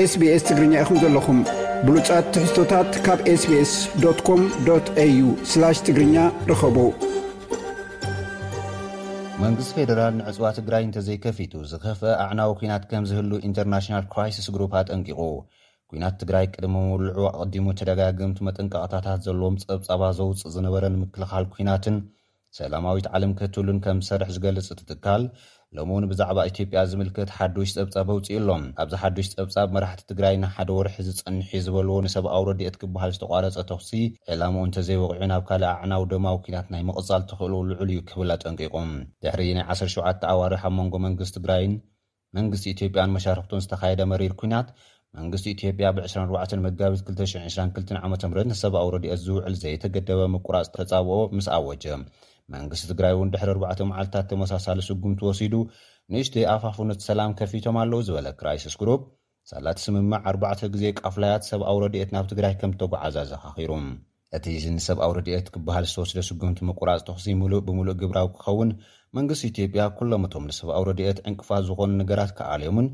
[0.00, 1.40] ኤስቢስ ትግርኛ ኢኹም ዘለኹም
[1.86, 4.44] ብሉፃት ተክስቶታት ካብ ኤስቢስኮም
[5.54, 6.16] ዩሽ ትግርኛ
[6.52, 6.76] ርኸቡ
[9.42, 15.20] መንግስት ፌደራል ንዕፅዋ ትግራይ እንተዘይከፊቱ ዝኸፍአ ኣዕናዊ ኩናት ከም ዝህሉ ኢንተርናሽናል ክራይስስ ግሩ ኣጠንቂቑ
[15.90, 21.96] ኩናት ትግራይ ቅድሚ ምውልዑ ኣቐዲሙ ተደጋገምቲ መጠንቀቕታታት ዘለዎም ፀብጻባ ዘውፅእ ዝነበረ ንምክልኻል ኩናትን
[22.58, 25.24] ሰላማዊት ዓለም ክህትሉን ከም ሰርሕ ዝገልጽ ትትካል
[25.76, 30.68] ሎሚ እውን ብዛዕባ ኢትዮጵያ ዝምልከት ሓዱሽ ጸብጻብ ኣውፂኡ ኣሎም ኣብዚ ሓዱሽ ጸብጻብ መራሕቲ ትግራይ ናሓደ
[30.78, 33.90] ወርሒ ዝጸንሕ ዝበልዎ ንሰብ ኣውረድኦት ክብሃል ዝተቋረጸ ተኽሲ
[34.32, 38.90] ዕላሙኡ እንተዘይወቂዑ ናብ ካልእ ኣዕናዊ ደማዊ ኩናት ናይ ምቕጻል ትኽእሉ ልዑል እዩ ክብል ኣጠንቂቑም
[39.24, 41.74] ድሕሪ ናይ 17 ኣዋርሕ ኣብ መንጎ መንግስቲ ትግራይን
[42.38, 44.68] መንግስቲ ኢትዮጵያን መሻርኽቱን ዝተኻየደ መሪር ኲናት
[45.20, 51.84] መንግስቲ ኢትዮጵያ ብ24 መጋቢት 222 ዓ ምት ንሰብ ኣውረዲኦት ዝውዕል ዘይተገደበ ምቁራጽ ተጻብኦ ምስ ኣወጀ
[52.56, 55.54] መንግስቲ ትግራይ እውን ድሕሪ 4ርዕተ መዓልትታት ተመሳሳሊ ስጉምቲ ወሲዱ
[56.12, 59.02] ንእስተ ኣፋፉነት ሰላም ከፊቶም ኣለዉ ዝበለ ክራይስስ ግሩብ
[59.50, 63.70] ሳላቲ ስምምዕ 4ርባዕተ ግዜ ቃፍላያት ሰብኣውረድኤት ናብ ትግራይ ከም እተጓዓዛ ዘኻኺሩ
[64.36, 64.44] እቲ
[64.76, 68.70] ንሰብኣው ረድኤት ክብሃል ዝተወስደ ስጉምቲ ምቁራጽ ተኽሲ ሙሉእ ብምሉእ ግብራዊ ክኸውን
[69.16, 72.86] መንግስቲ ኢትዮጵያ ኵሎም እቶም ንሰብኣውረድኤት ዕንቅፋስ ዝኾኑ ነገራት ከኣልዮምን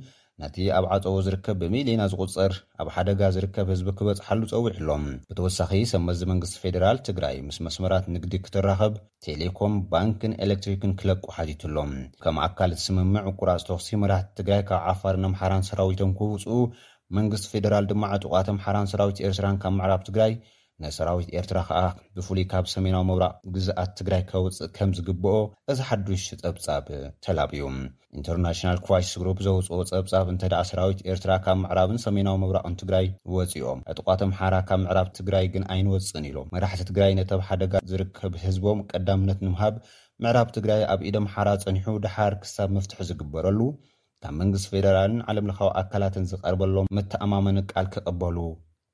[0.42, 6.20] ነቲ ኣብ ዓፀቦ ዝርከብ ብሜልና ዝቝጸር ኣብ ሓደጋ ዝርከብ ህዝቢ ክበጽሓሉ ጸዊዕ ኣሎም ብተወሳኺ ሰመዚ
[6.32, 8.92] መንግስቲ ፌደራል ትግራይ ምስ መስመራት ንግዲ ክትራኸብ
[9.26, 11.90] ቴሌኮም ባንኪን ኤሌክትሪክን ክለቁ ሓቲቱሎም
[12.24, 16.58] ከም ኣካል እቲስምምዕ እቁራጽ ተኽሲ መራህቲ ትግራይ ካብ ዓፋር ንምሓራን ሰራዊቶን ክውፁኡ
[17.18, 20.32] መንግስቲ ፌደራል ድማ ዕጡቓተ ምሓራን ሰራዊት ኤርትራን ካብ መዕራብ ትግራይ
[20.82, 21.78] ነሰራዊት ኤርትራ ከዓ
[22.16, 25.32] ብፍሉይ ካብ ሰሜናዊ መብራቅ ግዛኣት ትግራይ ከውፅእ ከም ዝግብኦ
[25.72, 26.84] እዚ ሓዱሽ ጸብጻብ
[27.24, 27.62] ተላብዩ
[28.18, 33.80] ኢንተርናሽናል ኩዋሽስ ግሩፕ ዘውፅኦ ፀብጻብ እንተ ደኣ ሰራዊት ኤርትራ ካብ ምዕራብን ሰሜናዊ መብራቕን ትግራይ ወፂኦም
[33.92, 39.74] ዕጥቋተምሓራ ካብ ምዕራብ ትግራይ ግን ኣይንወፅእን ኢሎም መራሕቲ ትግራይ ነተብሓደጋ ዝርከብ ህዝቦም ቀዳምነት ንምሃብ
[40.24, 43.60] ምዕራብ ትግራይ ኣብ ኢደምሓራ ፀኒሑ ድሓር ክሳብ መፍትሒ ዝግበረሉ
[44.22, 48.38] ካብ መንግስቲ ፌደራልን ዓለምለኻዊ ኣካላትን ዝቐርበሎም ምተኣማመኒ ቃል ክቕበሉ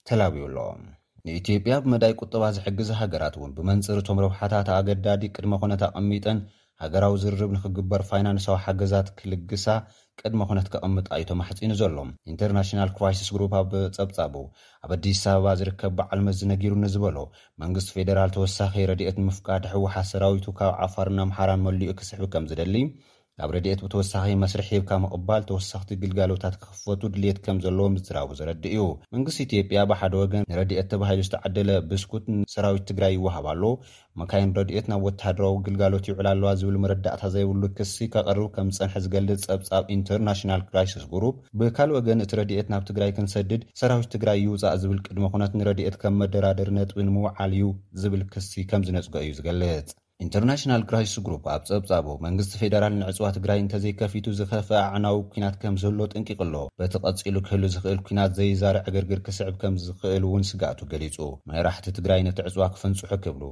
[0.08, 0.82] ተላብዩ ኣሎም
[1.28, 6.38] ንኢትዮጵያ ብመዳይ ቁጠባ ዝሕግዘ ሃገራት እውን ብመንፅሪ እቶም ረብሓታት ኣገዳዲ ቅድመ ኩነት ኣቐሚጥን
[6.82, 9.64] ሃገራዊ ዝርርብ ንክግበር ፋይናንሳዊ ሓገዛት ክልግሳ
[10.20, 11.96] ቅድመ ኩነት ከቐምጣ እዩ ቶማሕፂኑ ዘሎ
[12.32, 14.34] ኢንተርናሽናል ክቫይስስ ግሩብፀብጻቡ
[14.84, 17.18] ኣብ ኣዲስ ኣበባ ዝርከብ በዓልመት ዝነጊሩ ንዝበሎ
[17.64, 22.92] መንግስቲ ፌደራል ተወሳኺ ረድኦት ንምፍቃድ ሕወሓት ሰራዊቱ ካብ ዓፋር ንኣምሓራን መልኡ ክስሕቢ ከም ዝደሊ እዩ
[23.44, 28.84] ኣብ ረድኤት ብተወሳኺ መስርሒ ሂብካ ምቕባል ተወሳኽቲ ግልጋሎታት ክኽፈቱ ድሌት ከም ዘለዎም ዝራቡ ዝረዲእ እዩ
[29.14, 33.62] መንግስቲ ኢትዮጵያ ብሓደ ወገን ንረድኤት ተባሂሉ ዝተዓደለ ብስኩት ንሰራዊት ትግራይ ይወሃብ ኣሎ
[34.20, 39.42] መካይን ረድኤት ናብ ወታሃደሮዊ ግልጋሎት ይዕላ ኣለዋ ዝብል መረዳእታ ዘይብሉ ክሲ ካቐርቡ ከም ዝፀንሐ ዝገልፅ
[39.50, 41.24] ፀብጻብ ኢንተርናሽናል ክራይሰስ ጉሩ
[41.60, 46.16] ብካልእ ወገን እቲ ረድኤት ናብ ትግራይ ክንሰድድ ሰራዊት ትግራይ ይውፃእ ዝብል ቅድሚ ኩነት ንረድኤት ከም
[46.22, 47.66] መደራደሪ ነጥቢ ንምውዓል እዩ
[48.04, 49.90] ዝብል ክሲ ከም ዝነፅጉ እዩ ዝገልጽ
[50.22, 56.00] ኢንተርናሽናል ክራይስ ግሩፕ ኣብ ፀብጻቡ መንግስቲ ፌደራል ንዕፅዋ ትግራይ እንተዘይከፊቱ ዝኸፍአ ኣዕናዊ ኩናት ከም ዘህሎ
[56.12, 61.18] ጥንቂቅ ኣሎ በቲ ቐፂሉ ክህሉ ዝክእል ኩናት ዘይዛርዕ ዕግርግር ክስዕብ ከም ዝክእል እውን ስጋእቱ ገሊጹ
[61.52, 63.42] መራሕቲ ትግራይ ነቲ ዕፅዋ ክፍንጽሑ ክብሉ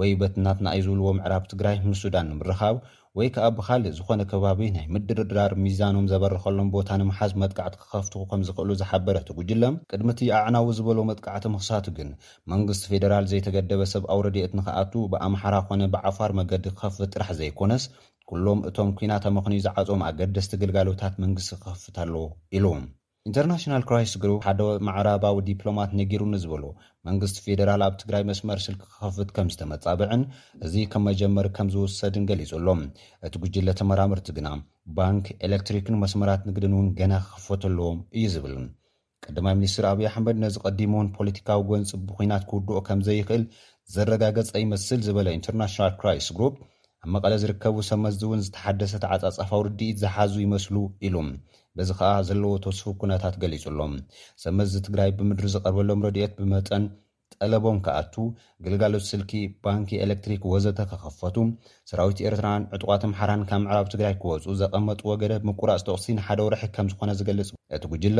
[0.00, 2.76] ወይ በትናትና ዩ ዝብልዎ ምዕራብ ትግራይ ንሱዳን ንምርኻብ
[3.18, 8.70] ወይ ከዓ ብካሊእ ዝኾነ ከባቢ ናይ ምድርድራር ሚዛኖም ዘበርከሎም ቦታ ንምሓዝ መጥቃዕቲ ክከፍትኩ ከም ዝክእሉ
[8.80, 12.10] ዝሓበረ ትጉጅለ ቅድሚ ቲ ኣዕናዊ ዝበለ መጥቃዕቲ ምክሳት ግን
[12.52, 17.86] መንግስቲ ፌደራል ዘይተገደበ ሰብ ኣውረድየት ንክኣቱ ብኣምሓራ ኮነ ብዓፋር መገዲ ክከፍት ጥራሕ ዘይኮነስ
[18.32, 22.24] ኩሎም እቶም ኩናኣምክኒ ዝዓጽም ኣገደስቲ ግልጋሎታት መንግስቲ ክኽፍትለዎ
[22.58, 22.86] ኢሉዎም
[23.28, 26.62] ኢንተርናሽናል ክራይስ ግሩ ሓደ ማዕራባዊ ዲፕሎማት ነጊሩን ዝበሎ
[27.08, 30.22] መንግስቲ ፌደራል ኣብ ትግራይ መስመር ስልኪ ክከፍት ከም ዝተመፃብዕን
[30.66, 32.80] እዚ ከ መጀመር ከም ዝውሰድን ገሊፁኣሎም
[33.28, 34.48] እቲ ጉጅለ ተመራምርቲ ግና
[34.98, 38.66] ባንኪ ኤሌክትሪክን መስመራት ንግድን እውን ገና ክኽፈተለዎም እዩ ዝብልን
[39.26, 43.44] ቀዳማይ ሚኒስትር ኣብዪ ኣሕመድ ነዚ ቀዲሞን ፖለቲካዊ ጎንፅ ብኩናት ክውድኦ ከምዘይክእል
[43.96, 46.56] ዘረጋገፀ ይመስል ዝበለ ኢንተርናሽናል ክራይስ ግሮፕ
[47.04, 50.76] ኣብ መቐለ ዝርከቡ ሰብመዝ እውን ዝተሓደሰት ዓፃጻፋ ውርድኢት ዝሓዙ ይመስሉ
[51.08, 51.16] ኢሉ
[51.82, 53.92] እዚ ከዓ ዘለዎ ተስፉ ኩነታት ገሊፁ ኣሎም
[54.44, 56.84] ሰመዚ ትግራይ ብምድሪ ዝቐርበሎም ረድኦት ብመጠን
[57.34, 58.14] ጠለቦም ክኣቱ
[58.64, 59.32] ግልጋሎት ስልኪ
[59.64, 61.36] ባንኪ ኤሌክትሪክ ወዘተ ከኸፈቱ
[61.90, 66.88] ሰራዊት ኤርትራን ዕጡቃት ምሓራን ካብ ምዕራብ ትግራይ ክወፁ ዘቐመጥ ወገደ ምቁራፅ ተቕሲ ንሓደ ወርሒ ከም
[66.92, 68.18] ዝኾነ ዝገልፅ እቲ ጉጅሎ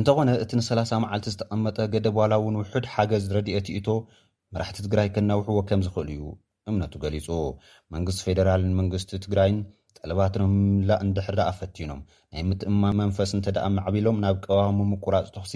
[0.00, 3.88] እንተኾነ እቲ ን30 መዓልቲ ዝተቐመጠ ገደ በላ እውን ውሕድ ሓገዝ ረድኤት ይኢቶ
[4.54, 6.22] መራሕቲ ትግራይ ክናውሕዎ ከም ዝክእሉ እዩ
[6.72, 7.28] እምነቱ ገሊፁ
[7.96, 9.58] መንግስቲ ፌደራልን መንግስቲ ትግራይን
[10.00, 12.00] ጠለባትንምምላእ እንድሕዳ ኣፈቲኖም
[12.34, 15.54] ናይ ምትእማ መንፈስ እንተ ደኣ መዕቢሎም ናብ ቀዋሚ ምቁራፅ ተኽሲ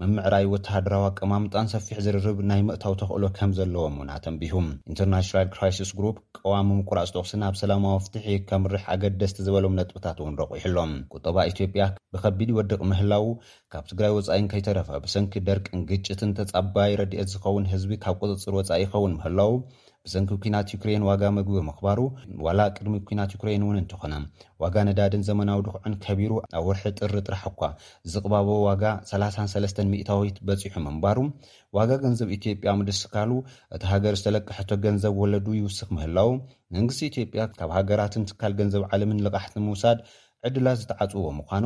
[0.00, 4.54] መምዕራይ ወተሃድራዊ ቀማምጣን ሰፊሕ ዝርርብ ናይ ምእታዊ ተኽእሎ ከም ዘለዎም ውን ተንቢሁ
[4.90, 10.92] ኢንተርናሽናል ክራይስስ ግሩፕ ቀዋሚ ምቁራፅ ተኽሲ ናብ ሰላማዊ ፍትሒ ከምርሕ ኣገደስቲ ዝበሎም ነጥብታት እውን ረቑሑሎም
[11.16, 13.26] ቁጠባ ኢትዮጵያ ብከቢድ ይወድቕ ምህላው
[13.74, 19.14] ካብ ትግራይ ወፃኢን ከይተረፈ ብሰንኪ ደርቅን ግጭትን ተፃባይ ረድኤት ዝኸውን ህዝቢ ካብ ቅፅፅር ወፃኢ ይኸውን
[19.18, 19.52] ምህላዉ
[20.06, 22.00] ብሰንኪ ኩናት ዩክሬን ዋጋ መግቢ ምኽባሩ
[22.46, 24.14] ዋላ ቅድሚ ኩናት ዩክሬን እውን እንትኾነ
[24.62, 27.62] ዋጋ ነዳድን ዘመናዊ ድኩዕን ከቢሩ ኣብ ውርሒ ጥሪ ጥራሕ እኳ
[28.12, 31.18] ዝቕባቦ ዋጋ 3ሰለስተ ሚእታዊት በፂሑ ምንባሩ
[31.78, 33.30] ዋጋ ገንዘብ ኢትዮጵያ ምድስ ስካሉ
[33.76, 36.30] እቲ ሃገር ዝተለክሕቶ ገንዘብ ወለዱ ይውስኽ ምህላው
[36.76, 40.00] መንግስቲ ኢትዮጵያ ካብ ሃገራትን ትካል ገንዘብ ዓለምን ልቕሕቲን ምውሳድ
[40.48, 41.64] ዕድላ ዝተዓፅዎ ምኳኑ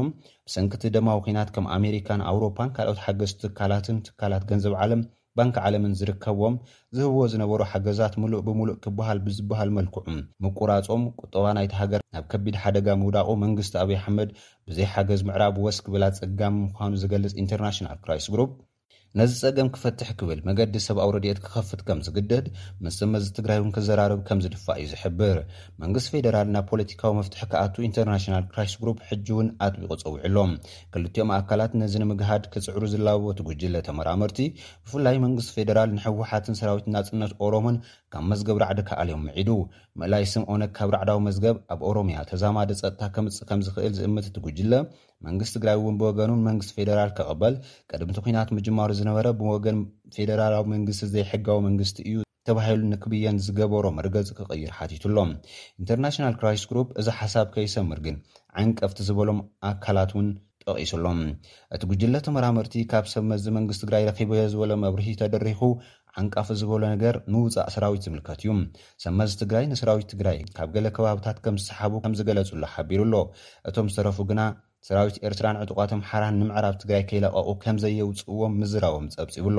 [0.48, 5.00] ብሰንኪቲ ደማዊ ኩናት ከም ኣሜሪካን ኣውሮፓን ካልኦት ሓገዝቲ ትካላትን ትካላት ገንዘብ ዓለም
[5.38, 6.54] ባንኪ ዓለምን ዝርከብም
[6.96, 9.98] ዝህብዎ ዝነበሩ ሓገዛት ምሉእ ብምሉእ ክበሃል ብዝበሃል መልክዑ
[10.44, 14.30] ምቁራጾም ቁጠባ ናይቲ ሃገር ናብ ከቢድ ሓደጋ ምውዳቑ መንግስቲ ኣብዪ ኣሕመድ
[14.70, 18.50] ብዘይ ሓገዝ ምዕራብ ወስክብላ ፀጋሚ ምኳኑ ዝገልፅ ኢንተርናሽናል ክራይስ ግሩፕ
[19.18, 22.46] ነዚ ፀገም ክፈትሕ ክብል መገዲ ሰብኣዊ ረድኤት ክከፍት ከም ዝግደድ
[22.84, 25.38] ምስፅመዚ ትግራይ እውን ክዘራርብ ከምዝድፋእ እዩ ዝሕብር
[25.82, 30.52] መንግስቲ ፌደራል ናብ ፖለቲካዊ መፍትሒ ክኣቱ ኢንተርናሽናል ክራስ ግሩፕ ሕጂእውን ኣጥቢቖ ፀውዕሎም
[30.96, 34.40] ክልትኦም ኣካላት ነዚ ንምግሃድ ክፅዕሩ ዝላቦት ጉጅለ ተመራምርቲ
[34.84, 37.78] ብፍላይ መንግስቲ ፌደራል ንሕወሓትን ሰራዊት ናፅነት ኦሮሞን
[38.14, 39.50] ካብ መዝገብ ርዕደካኣልዮም ምዒዱ
[40.00, 44.72] ምእላይ ስምኦነ ካብ ራዕዳዊ መዝገብ ኣብ ኦሮምያ ተዛማደ ፀጥታ ከምፅእ ከም ዝኽእል ዝእምት እቲ ጉጅለ
[45.26, 47.54] መንግስት ትግራይ እውን ብወገኑን መንግስቲ ፌደራል ክቕበል
[47.92, 49.78] ቀድምቲ ኩናት ምጅማሩ ዝነበረ ብወገን
[50.16, 52.16] ፌደራላዊ መንግስቲ ዘይሕጋዊ መንግስቲ እዩ
[52.50, 55.32] ተባሂሉ ንክብየን ዝገበሮ መርገፂ ክቕይር ሓቲቱኣሎም
[55.82, 58.16] ኢንተርናሽናል ክራይስ ግሩፕ እዚ ሓሳብ ከይሰምር ግን
[58.60, 59.40] ዓንቀፍቲ ዝበሎም
[59.70, 60.28] ኣካላት እውን
[60.70, 61.18] ጠቒሱኣሎም
[61.74, 65.60] እቲ ጉጅለ ተመራምርቲ ካብ ሰብ መዚ መንግስት ትግራይ ረኪበ ዮ ዝበሎ መብሂ ተደሪኹ
[66.20, 68.50] ዓንቃፊ ዝበሎ ነገር ምውፃእ ሰራዊት ዝምልከት እዩ
[69.04, 73.14] ሰመዚ ትግራይ ንሰራዊት ትግራይ ካብ ገለ ከባብታት ከም ዝሰሓቡ ከም ዝገለፁሎ ሓቢሩኣሎ
[73.70, 74.40] እቶም ዝተረፉ ግና
[74.88, 79.58] ሰራዊት ኤርትራንዕጡቃቶም ሓራን ንምዕራብ ትግራይ ከይለቐቑ ከም ዘየውፅዎም ምዝራቦም ፀብፂብሎ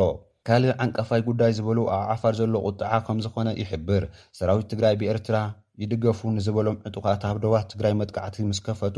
[0.49, 4.03] ካልእ ዓንቃፋይ ጉዳይ ዝበሉ ኣብ ዓፋር ዘሎ ቁጥዓ ከም ዝኾነ ይሕብር
[4.39, 5.37] ሰራዊት ትግራይ ብኤርትራ
[5.81, 8.97] ይድገፉ ንዝበሎም ዕጡካት ኣብደዋ ትግራይ መጥቃዕቲ ምስ ከፈቱ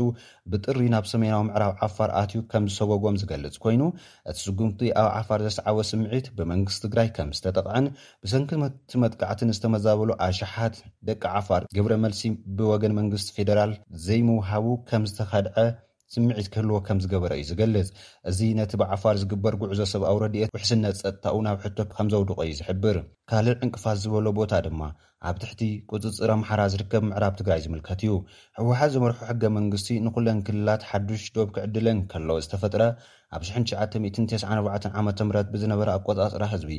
[0.52, 3.82] ብጥሪ ናብ ሰሜናዊ ምዕራብ ዓፋር ኣትዩ ከም ዝሰጎጎም ዝገልፅ ኮይኑ
[4.30, 7.86] እቲ ስጉምቲ ኣብ ዓፋር ዘስዓወ ስምዒት ብመንግስቲ ትግራይ ከም ዝተጠቕዐን
[8.24, 10.76] ብሰንኪቲ መጥቃዕቲ ንዝተመዛበሉ ኣሸሓት
[11.10, 12.22] ደቂ ዓፋር ግብረ መልሲ
[12.58, 13.74] ብወገን መንግስቲ ፌደራል
[14.08, 15.56] ዘይምውሃቡ ከም ዝተኸድዐ
[16.14, 17.88] ስምዒት ክህልዎ ከም ዝገበረ እዩ ዝገልጽ
[18.30, 22.52] እዚ ነቲ በዓፋር ዝግበር ጉዕዞ ሰብ ኣው ረድኤት ውሕስነት ፀጥታኡ ናብ ሕቶት ከም ዘውድቖ ዩ
[22.58, 22.96] ዝሕብር
[23.30, 24.82] ካልዕ እንቅፋስ ዝበሎ ቦታ ድማ
[25.28, 25.60] ኣብ ትሕቲ
[25.90, 28.12] ቅፅፅረ ምሓራ ዝርከብ ምዕራብ ትግራይ ዝምልከት እዩ
[28.58, 32.82] ህወሓት ዘመርሑ ሕገ መንግስቲ ንኩለን ክልላት ሓዱሽ ዶብ ክዕድለን ከለ ዝተፈጥረ
[33.36, 36.70] ኣብ 994 ዓ ምህ ብዝነበረ ኣቆጻፅራ ህዝቢ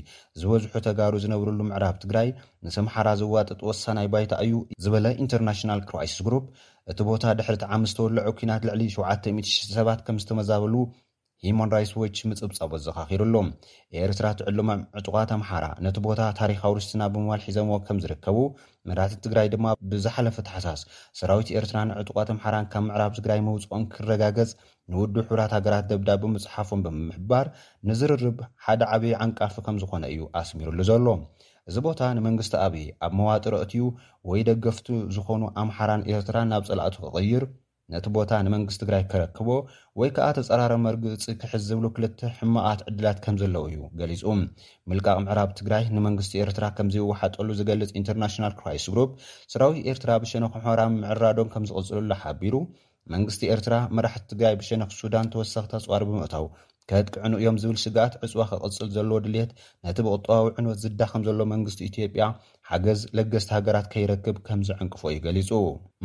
[0.42, 2.28] ዝበዝሑ ተጋሩ ዝነብርሉ ምዕራብ ትግራይ
[2.68, 6.46] ንሰ መሓራ ዝዋጥጥ ወሳናይ ባይታ እዩ ዝበለ ኢንተርናሽናል ክራስ ግሩፕ
[6.92, 10.74] እቲ ቦታ ድሕሪቲዓም ዝተወሎዑ ኩናት ልዕሊ 700007ባ ከም ዝተመዛበሉ
[11.46, 13.36] ሂማን ራትስ ዎች ምፅብፃቦ ዘኻኺሩሉ
[14.02, 18.38] ኤርትራ ትዕልማም ዕጡቃት ኣምሓራ ነቲ ቦታ ታሪኻዊ ርስትና ብምባል ሒዞምዎ ከም ዝርከቡ
[18.90, 20.84] መራትቲ ትግራይ ድማ ብዝሓለፈ ተሓሳስ
[21.20, 24.52] ሰራዊት ኤርትራንዕጡቋት ኣምሓራን ካብ ምዕራብ ትግራይ መውፅኦን ክረጋገፅ
[24.94, 27.48] ንውድ ሕብራት ሃገራት ደብዳቢ መፅሓፎም ብምምሕባር
[27.90, 31.08] ንዝርርብ ሓደ ዓበዪ ዓንቃፊ ከም ዝኾነ እዩ ኣስሚሩሉ ዘሎ
[31.70, 33.84] እዚ ቦታ ንመንግስቲ ኣብዪ ኣብ መዋጥርቅትዩ
[34.30, 37.44] ወይ ደገፍቲ ዝኾኑ ኣምሓራን ኤርትራን ናብ ፀላእቱ ክቕይር
[37.94, 39.48] ነቲ ቦታ ንመንግስቲ ትግራይ ከረክቦ
[40.00, 44.24] ወይ ከዓ ተፀራረ መርግፂ ክሕዝብሉ ክልተ ሕመቓት ዕድላት ከም ዘለው እዩ ገሊፁ
[44.90, 49.14] ምልቃቅ ምዕራብ ትግራይ ንመንግስቲ ኤርትራ ከምዘይወሓጠሉ ዝገልፅ ኢንተርናሽናል ክራይስ ግሩፕ
[49.54, 52.56] ስራዊ ኤርትራ ብሸነኪ ሕራ ምዕራዶም ከም ዝቕፅሉሉ ሓቢሩ
[53.16, 56.46] መንግስቲ ኤርትራ መራሕቲ ትግራይ ብሸነክ ሱዳን ተወሳኪተ ፅዋር ብምእታው
[56.92, 59.52] ከጥቅዕኑ እዮም ዝብል ስጋኣት ዕፅዋ ክቅፅል ዘለ ድልት
[59.88, 62.26] ነቲ ብቁጠባዊ ዕንበት ዝዳኸም ዘሎ መንግስቲ ኢትጵያ
[62.70, 65.52] ሓገዝ ለገስቲ ሃገራት ከይረክብ ከምዝዕንቅፎ እዩ ገሊፁ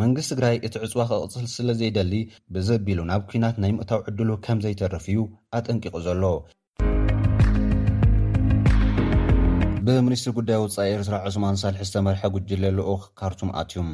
[0.03, 2.12] መንግስት ትግራይ እቲ ዕፅዋ ክቕፅል ስለ ዘይደሊ
[2.57, 5.20] ብዘቢሉ ናብ ኩናት ናይ ምእታዊ ዕድሉ ከምዘይተረፍ እዩ
[5.61, 6.22] ኣጠንቂቑ ዘሎ
[9.89, 13.89] ብሚኒስትሪ ጉዳይ ውፃኢ ኤርትራ ዑሱማ ንሳልሒ ዝተመርሐ ጉጅለልኡ ካርቱም ኣትዩም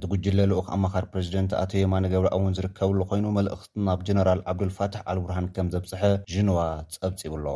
[0.00, 5.46] እዚ ጉጅለልኡክ ኣማኻር ፕረዚደንት ኣተዮ ማን ገብራኣ እውን ዝርከብሉ ኮይኑ መልእኽቲ ናብ ጀነራል ዓብዱልፋትሕ ኣልብርሃን
[5.54, 6.58] ከም ዘብፅሐ ሽኖዋ
[6.96, 7.46] ፀብፂብኣሎ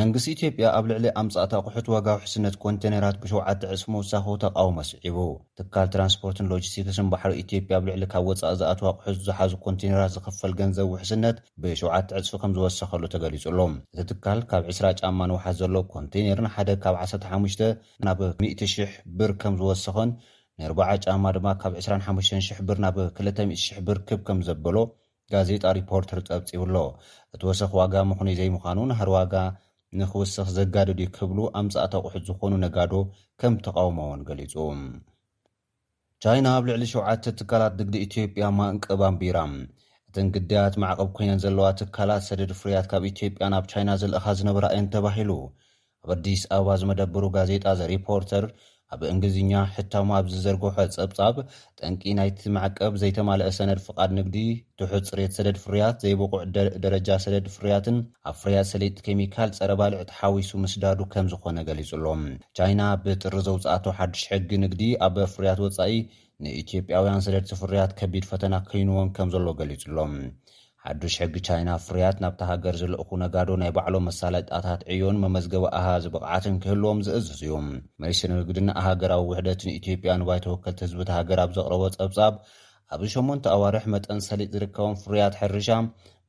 [0.00, 4.76] መንግስቲ ኢትዮ ያ ኣብ ልዕሊ ኣምፃኣት ኣቑሑት ዋጋ ዊ ሕስነት ኮንቴነራት ብሸዓተ ዕፅፊ መውሳኪ ተቃወሞ
[4.84, 5.16] ኣስዒቡ
[5.58, 10.88] ትካል ትራንስፖርትን ሎጅስቲክስን ባሕሪ ኢትዮጵያ ብ ልዕሊ ካብ ወፃእ ዝኣትዋ ኣቑሑት ዝሓዙ ኮንቴነራት ዝኽፈል ገንዘብ
[10.94, 13.58] ውሕስነት ብ7ዓ ዕፅፊ ከም ዝወሰኸሉ ተገሊፁሎ
[14.00, 17.66] እቲ ትካል ካብ 20 ጫማ ንውሓዝ ዘሎ ኮንቴይነርን ሓደ ካብ 15
[18.08, 20.12] ናብ 10000 ብር ከም ዝወሰኸን
[20.62, 24.76] ንር0 ጫማ ድማ ካብ 25000 ብር ናብ 2000,00 ብር ክብ ከም ዘበሎ
[25.32, 26.76] ጋዜጣ ሪፖርተር ፀብፂብሎ
[27.34, 29.34] እቲ ወሰኺ ዋጋ ምኹን ዘይምዃኑ ናሃር ዋጋ
[30.00, 32.92] ንኽውስኽ ዘጋደዱ ክህብሉ ኣምፃእታኣቑሑት ዝኾኑ ነጋዶ
[33.40, 34.54] ከም ተቃውሞዎን ገሊጹ
[36.24, 39.38] ቻይና ኣብ ልዕሊ ሸዓተ ትካላት ድግዲ ኢትዮጵያ ማንቀብ ኣንቢራ
[40.08, 44.88] እቲን ግድያት ማዕቐብ ኮይነን ዘለዋ ትካላት ሰደድ ፍርያት ካብ ኢትዮጵያ ናብ ቻይና ዝልእኻ ዝነበራ እየን
[44.96, 45.30] ተባሂሉ
[46.04, 48.46] ኣብ ኣዲስ ኣበባ ዝመደብሩ ጋዜጣ ዘሪፖርተር
[48.94, 51.36] ኣብ እንግሊዝኛ ሕታማ ብ ዝዘርገሖ ጸብጻብ
[51.78, 54.36] ጠንቂ ናይቲ ማዕቀብ ዘይተማልአ ሰነድ ፍቓድ ንግዲ
[54.78, 56.40] ትሑ ፅሬት ሰደድ ፍርያት ዘይበቑዕ
[56.84, 57.96] ደረጃ ሰደድ ፍርያትን
[58.30, 62.22] ኣብ ፍርያት ሰለይጢ ኬሚካል ፀረ ባልዑቲ ሓዊሱ ምስዳዱ ከም ዝኮነ ገሊጹ ኣሎም
[62.58, 65.96] ቻይና ብጥሪ ዘውፃኣተ ሓዱሽ ሕጊ ንግዲ ኣበ ፍርያት ወፃኢ
[66.44, 70.14] ንኢትዮጵያውያን ሰደድ ፍርያት ከቢድ ፈተና ኮይንዎም ከም ዘሎ ገሊጹ ሎም
[70.90, 76.56] ዓዱሽ ሕጊ ቻይና ፍርያት ናብቲ ሃገር ዘለእኹ ነጋዶ ናይ ባዕሎም መሳለጣታት ዕዮን መመዝገበ ኣሃዚ ብቕዓትን
[76.62, 77.54] ክህልዎም ዝእዝዝ እዩ
[78.02, 82.34] መስሪ ንግድንሃገራዊ ውሕደትንኢትዮጵያን ባይተ ወከልቲ ህዝቢቲ ሃገር ኣብ ዘቕረቦ ፀብጻብ
[82.96, 85.70] ኣብዚ 8ሞንተ ኣዋርሕ መጠን ሰሊጥ ዝርከቦም ፍርያት ሕርሻ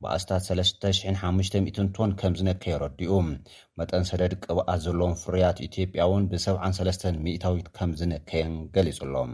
[0.04, 3.12] ብኣስታት 3,00500 ቶን ከም ዝነከይ ረዲኡ
[3.80, 9.32] መጠን ሰደድ ቅብኣት ዘለዎም ፍርያት ኢትዮጵያ እውን ብ73 ሚታዊት ከም ዝነከየን ገሊጹ ሎም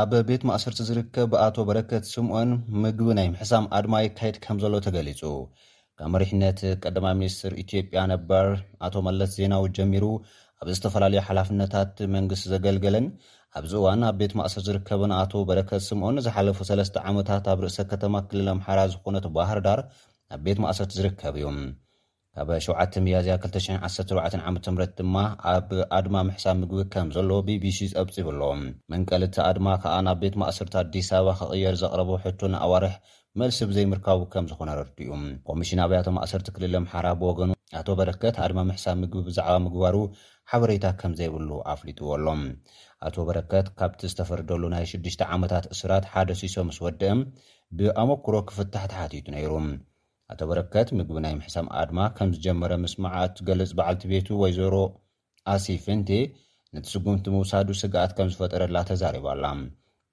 [0.00, 2.50] ኣብ ቤት ማእሰርቲ ዝርከብኣቶ በረከት ስምዖን
[2.82, 5.20] ምግቢ ናይ ምሕሳም ኣድማ ይካየድ ከም ዘሎ ተገሊፁ
[5.98, 8.46] ካብ መሪሕነት ቀዳማ ሚኒስትር ኢትዮጵያ ነበር
[8.88, 10.04] ኣቶ መለት ዜናዊ ጀሚሩ
[10.60, 13.06] ኣብ ዝተፈላለዩ ሓላፍነታት መንግስቲ ዘገልገለን
[13.60, 18.14] ኣብዚ እዋን ኣብ ቤት ማእሰርቲ ዝርከብን ኣቶ በረከት ስምኦን ዝሓለፉ ሰለስተ ዓመታት ኣብ ርእሰ ከተማ
[18.30, 19.82] ክልል ኣምሓራ ዝኮነት ባህርዳር
[20.36, 21.46] ኣብ ቤት ማእሰርቲ ዝርከብ እዩ
[22.38, 25.14] ናብ 7 ሚያዝያ 214ዓ ም ድማ
[25.52, 28.60] ኣብ ኣድማ ምሕሳብ ምግቢ ከም ዘለዎ bቢሲ ፀብጺ ብ ኣለዎም
[28.92, 32.94] መንቀልቲ ኣድማ ከዓ ናብ ቤት ማእሰርቲ ኣዲስ ኣበባ ክቕየር ዘቕረቦ ሕቶ ንኣዋርሕ
[33.42, 35.10] መልሲ ብዘይምርካቡ ከም ዝኾነ ረድ እኡ
[35.48, 39.96] ኮሚሽና ብያቶ ማእሰርቲ ክልል ምሓራ ብወገኑ ኣቶ በረከት ኣድማ ምሕሳብ ምግቢ ብዛዕባ ምግባሩ
[40.52, 42.42] ሓበሬታ ከም ዘይብሉ ኣፍሊጡዎ ኣሎም
[43.08, 47.22] ኣቶ በረከት ካብቲ ዝተፈርደሉ ናይ ሽዱሽተ ዓመታት እስራት ሓደ ሲሶ ምስ ወድአም
[47.80, 49.52] ብኣመክሮ ክፍታሕ ተሓቲቱ ነይሩ
[50.32, 54.74] ኣቶ በረከት ምግቢ ናይ ምሕሳም ኣድማ ከም ዝጀመረ ምስማዓ እ ገለጽ በዓልቲ ቤቱ ወይዘሮ
[55.52, 56.08] ኣሲ ፍንቴ
[56.74, 59.46] ነቲ ስጉምቲ ምውሳዱ ስጋኣት ከም ዝፈጠረላ ተዛሪባኣላ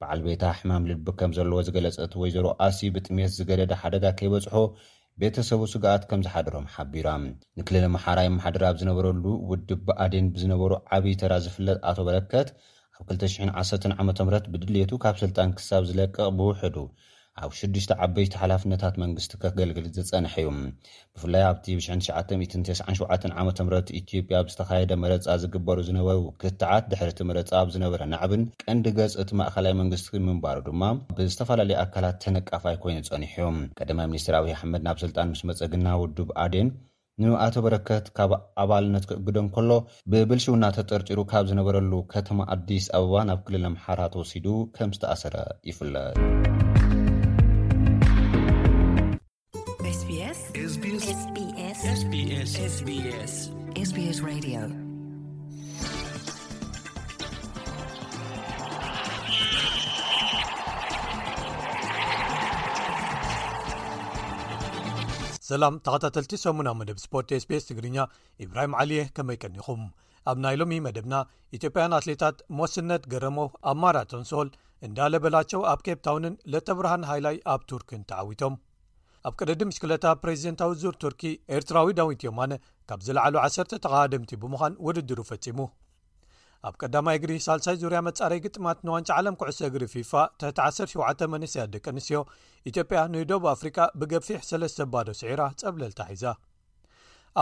[0.02, 4.56] በዓል ቤታ ሕማም ልቢ ከም ዘለዎ ዝገለጸት ወይዘሮ ኣሲ ብጥሜት ዝገደዳ ሓደጋ ከይበጽሖ
[5.24, 7.10] ቤተሰቡ ስጋኣት ከም ዝሓደሮም ሓቢራ
[7.60, 12.48] ንክልል መሓራይ ኣማሓድራብ ዝነበረሉ ውድብ ብኣዴን ብዝነበሩ ዓብዪ ተራ ዝፍለጥ ኣቶ በረከት
[13.02, 16.78] ኣብ 2001ዓ ም ብድልየቱ ካብ ስልጣን ክሳብ ዝለቀቕ ብውሕዱ
[17.44, 20.50] ኣብ ሽዱሽተ ዓበይቲ ሓላፍነታት መንግስቲ ከገልግል ዝፀንሐ እዩ
[21.16, 22.38] ብፍላይ ኣብቲ ብ9997ዓ
[23.48, 23.50] ም
[24.02, 29.74] ኢትዮጵያ ኣብ ዝተካየደ መረፃ ዝግበሩ ዝነበሩ ክትዓት ድሕርቲ መረፃ ኣብዝነበረ ናዕብን ቀንዲ ገጽ እቲ ማእኸላይ
[29.82, 30.84] መንግስቲ ምንባሩ ድማ
[31.18, 33.48] ብዝተፈላለዩ ኣካላት ተነቃፋይ ኮይኑ ፀኒሕእዩ
[33.80, 36.70] ቀዳማይ ሚኒስትር ኣብይ ኣሕመድ ናብ ስልጣን ምሽ መፀግና ውዱብ ኣዴን
[37.24, 38.32] ንኣቶ በረከት ካብ
[38.64, 39.72] ኣባልነት ክእግደን ከሎ
[40.14, 45.36] ብብልሽውና ተጠርጢሩ ካብ ዝነበረሉ ከተማ ኣዲስ ኣበባ ናብ ክልል ኣምሓራ ተወሲዱ ከም ዝተኣሰረ
[45.72, 46.14] ይፍለጥ
[52.52, 52.54] ስስሰላም
[65.86, 68.06] ተኸታተልቲ ሰሙናዊ መደብ ስፖርት ስቤስ ትግርኛ
[68.46, 69.82] ኢብራሂም ዓልየ ከመይቀኒኹም
[70.32, 71.16] ኣብ ናይሎሚ መደብና
[71.60, 73.40] ኢትዮጵያን ኣትሌታት መስነት ገረመ
[73.74, 74.50] ኣብማራቶን ሶል
[74.90, 78.56] እንዳ ለበላቸው ኣብ ኬፕ ታውንን ለተብርሃን ሃይላይ ኣብ ቱርክን ተዓዊቶም
[79.28, 81.22] ኣብ ቅደዲ ምሽክለታ ፕሬዚደንታዊ ዙር ቱርኪ
[81.56, 82.54] ኤርትራዊ ዳዊት ዮማነ
[82.90, 85.60] ካብ ዝለዕሉ 1ሰተ ተቃባድምቲ ብምዃን ውድድሩ ፈፂሙ
[86.70, 90.12] ኣብ ቀዳማይ እግሪ ሳልሳይ ዙርያ መጻረይ ግጥማት ንዋንጫ ዓለም ኩዕሶ እግሪ ፊፋ
[90.42, 92.22] ተቲ17 መነስያት ደቂ ኣንስትዮ
[92.72, 96.26] ኢትዮጵያ ንዶብ ኣፍሪካ ብገፊሕ ሰለስተ ባዶ ስዒራ ፀብለልታሒዛ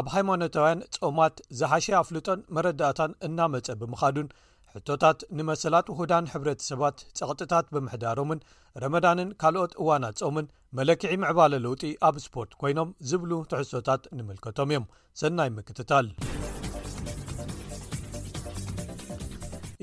[0.01, 4.29] ኣብ ሃይማኖታውያን ጾማት ዝሓሸ ኣፍልጦን መረዳእታን እናመፀ ብምኻዱን
[4.75, 8.39] ሕቶታት ንመሰላት ውህዳን ሕብረሰባት ፀቕጥታት ብምሕዳሮምን
[8.81, 10.45] ረመዳንን ካልኦት እዋናት ፆምን
[10.77, 14.85] መለክዒ ምዕባለ ለውጢ ኣብ ስፖርት ኮይኖም ዝብሉ ተሕሶታት ንምልከቶም እዮም
[15.19, 16.05] ሰናይ ምክትታል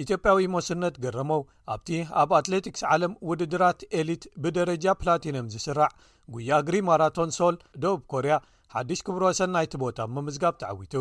[0.03, 1.31] ኢትዮጵያዊ መስነት ገረመ
[1.75, 1.89] ኣብቲ
[2.23, 5.91] ኣብ ኣትሌቲክስ ዓለም ውድድራት ኤሊት ብደረጃ ፕላቲኖም ዝስራዕ
[6.37, 8.37] ጉያ ግሪ ማራቶን ሶል ደቡብ ኮርያ
[8.75, 10.97] ሓድሽ ክብሮ ሰናይቲ ቦታ ምምዝጋብ ተዓዊቱ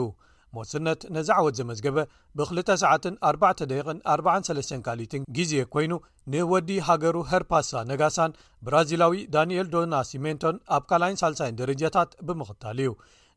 [0.58, 1.98] ሞስነት ነዝዓወት ዘመዝገበ
[2.38, 2.94] ብ2ሰዓ
[3.32, 3.84] 4ደቂ
[4.14, 5.92] 43 ካሊትን ጊዜ ኮይኑ
[6.34, 8.36] ንወዲ ሃገሩ ኸርፓሳ ነጋሳን
[8.68, 12.92] ብራዚላዊ ዳንኤል ዶና ሲሜንቶን ኣብ ካልይን ሳልሳይን ደረጀታት ብምኽታል እዩ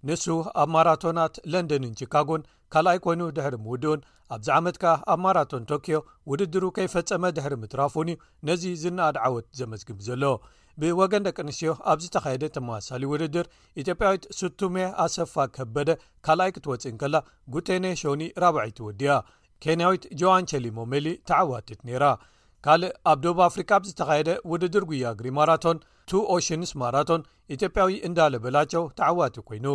[0.09, 0.25] ንሱ
[0.63, 2.43] ኣብ ማራቶናት ለንደንን ቺካጎን
[2.75, 4.01] ካልኣይ ኮይኑ ድሕሪ ምውድኡን
[4.35, 5.97] ኣብዚ ዓመት ከኣ ኣብ ማራቶን ቶክዮ
[6.31, 8.15] ውድድሩ ከይፈፀመ ድሕሪ ምትራፉን ዩ
[8.49, 10.23] ነዚ ዝናኣድ ዓወት ዘመዝግብ ዘሎ
[10.83, 13.47] ብወገን ደቂ ኣንስትዮ ኣብ ዝተካየደ ተመዋሳሊ ውድድር
[13.83, 15.91] ኢትዮጵያዊት ስቱሜ ኣሰፋ ከበደ
[16.27, 17.17] ካልኣይ ክትወፅእን ከላ
[17.57, 19.17] ጉቴኔ ሽኒ ራብዒይቲ ወድያ
[19.65, 22.05] ኬንያዊት ጆዋን ቸሊሞሜሊ ተዓዋትት ኔይራ
[22.67, 25.79] ካልእ ኣብ ዶብ ኣፍሪካ ብዝተካየደ ውድድር ጉያግሪ ማራቶን
[26.11, 29.67] ቱ ኦሽንስ ማራቶን ኢትዮጵያዊ እንዳለበላቸው ተዓዋቲ ኮይኑ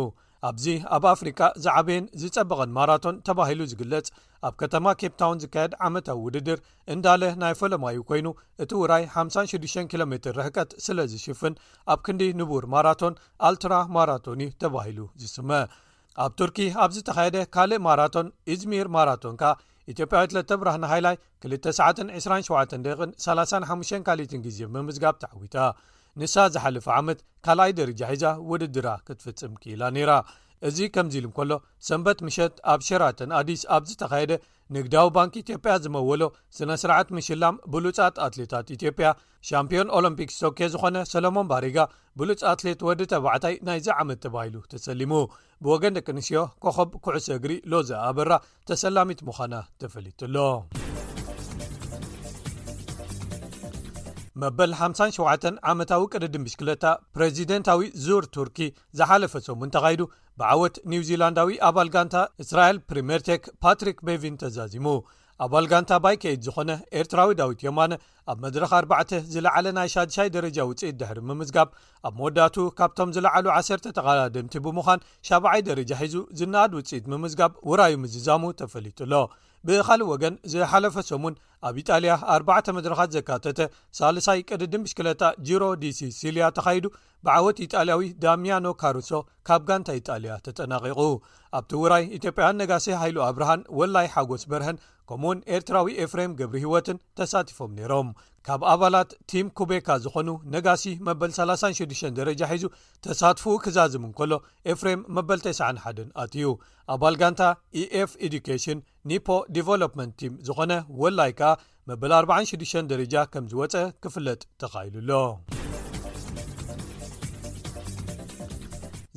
[0.48, 0.64] ኣብዚ
[0.96, 4.06] ኣብ ኣፍሪቃ ዝዓበይን ዝጸበቐን ማራቶን ተባሂሉ ዝግለጽ
[4.46, 6.58] ኣብ ከተማ ኬፕ ታውን ዝካየድ ዓመታዊ ውድድር
[6.94, 8.28] እንዳለ ናይ ፈለማዩ ኮይኑ
[8.64, 11.54] እቲ ውራይ 56 ኪ ሜ ረሕቀት ስለ ዝሽፍን
[11.94, 13.16] ኣብ ክንዲ ንቡር ማራቶን
[13.50, 15.50] ኣልትራ ማራቶንእዩ ተባሂሉ ዝስመ
[16.24, 19.44] ኣብ ቱርኪ ኣብዚ ተኻየደ ካልእ ማራቶን እዝሚር ማራቶን ካ
[19.92, 21.14] ኢትዮጵያዊት ለተብራህና ሃይላይ
[21.50, 25.56] 22735 ካሊትን ግዜ ምምዝጋብ ተዓዊታ
[26.20, 30.12] ንሳ ዝሓልፈ ዓመት ካልኣይ ደርጃ ሒዛ ውድድራ ክትፍፅም ክኢላ ነይራ
[30.68, 31.52] እዚ ከምዚ ኢሉም ከሎ
[31.88, 34.32] ሰንበት ምሸት ኣብ ሸራተን ኣዲስ ኣብዝ ተካየደ
[34.74, 36.22] ንግዳዊ ባንኪ ኢትዮጵያ ዝመወሎ
[36.56, 39.10] ስነ ስርዓት ምሽላም ብሉፃት ኣትሌታት ኢትዮጵያ
[39.50, 41.78] ሻምፒዮን ኦሎምፒክስ ቶኬ ዝኾነ ሰሎሞን ባሪጋ
[42.20, 45.12] ብሉፃ ኣትሌት ወዲ ተባዕታይ ናይዚ ዓመት ተባሂሉ ተሰሊሙ
[45.66, 48.30] ብወገን ደቂ ኣንስዮ ኮኸብ ኩዕሶ እግሪ ሎዘኣበራ
[48.70, 49.54] ተሰላሚት ምዃና
[49.84, 50.36] ተፈሊትሎ
[54.40, 56.84] መበል 57 ዓመታዊ ቅድ ድቢሽ ክለታ
[57.14, 58.58] ፕሬዚደንታዊ ዙር ቱርኪ
[58.98, 60.02] ዝሓለፈ ሰሙንተኻይዱ
[60.40, 64.86] ብዓወት ኒው ዚላንዳዊ ኣባል ጋንታ እስራኤል ፕሪምርቴክ ፓትሪክ በቪን ተዛዚሙ
[65.46, 66.70] ኣባል ጋንታ ባይ ከይድ ዝኾነ
[67.00, 67.92] ኤርትራዊ ዳዊት የማነ
[68.30, 71.68] ኣብ መድረካ 4 ዝለዓለ ናይ ሻድሻይ ደረጃ ውፅኢት ድሕሪ ምምዝጋብ
[72.08, 78.42] ኣብ መወዳቱኡ ካብቶም ዝለዓሉ 1ሰተ ተቓዳድምቲ ብምዃን 7ባ0ይ ደረጃ ሒዙ ዝናኣድ ውጽኢት ምምዝጋብ ውራይ ምዝዛሙ
[78.62, 79.24] ተፈሊጡ ሎ
[79.66, 81.34] ብኻልእ ወገን ዝሓለፈ ሰሙን
[81.68, 83.60] ኣብ ኢጣልያ 4 መድረኻት ዘካተተ
[83.98, 86.84] ሳልሳይ ቅድድምሽ2ለታ ጅሮ ዲሲ ሲልያ ተኻይዱ
[87.26, 89.10] ብዓወት ኢጣልያዊ ዳምያኖ ካሩሶ
[89.48, 91.00] ካብ ጋንታ ኢጣልያ ተጠናቂቑ
[91.58, 94.78] ኣብቲ ውራይ ኢትዮጵያን ነጋሴ ሃይሉ ኣብርሃን ወላይ ሓጎስ በርሀን
[95.10, 98.08] ከምኡ እውን ኤርትራዊ ኤፍሬም ገብሪ ህይወትን ተሳቲፎም ነይሮም
[98.46, 102.64] ካብ ኣባላት ቲም ኩቤካ ዝኾኑ ነጋሲ መበል 36 ደረጃ ሒዙ
[103.04, 104.32] ተሳትፉ ክዛዝም እን ከሎ
[104.72, 106.46] ኤፍሬም መበል 91 ኣትዩ
[106.94, 107.42] ኣባል ጋንታ
[107.80, 108.78] eኤf ኤዱኬሽን
[109.10, 109.26] ኒፖ
[109.56, 110.72] ዲቨሎፕመንት ቲም ዝኾነ
[111.02, 111.50] ወላይ ከኣ
[111.90, 115.10] መበል 46 ደረጃ ከም ዝወፀአ ክፍለጥ ተኻይሉሎ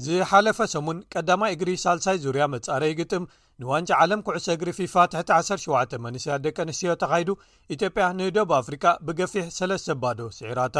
[0.05, 3.23] ዝሓለፈ ሰሙን ቀዳማይ እግሪ ሳልሳይ ዙርያ መጻረይ ግጥም
[3.61, 7.29] ንዋንጫ ዓለም ኩዕሶ እግሪ ፊፋ ት1ሸ መንስያ ደቂ ኣንስትዮ ተኻይዱ
[7.75, 10.77] ኢትዮጵያ ንደብ ኣፍሪቃ ብገፊሕ ለ ባዶ ስዒራታ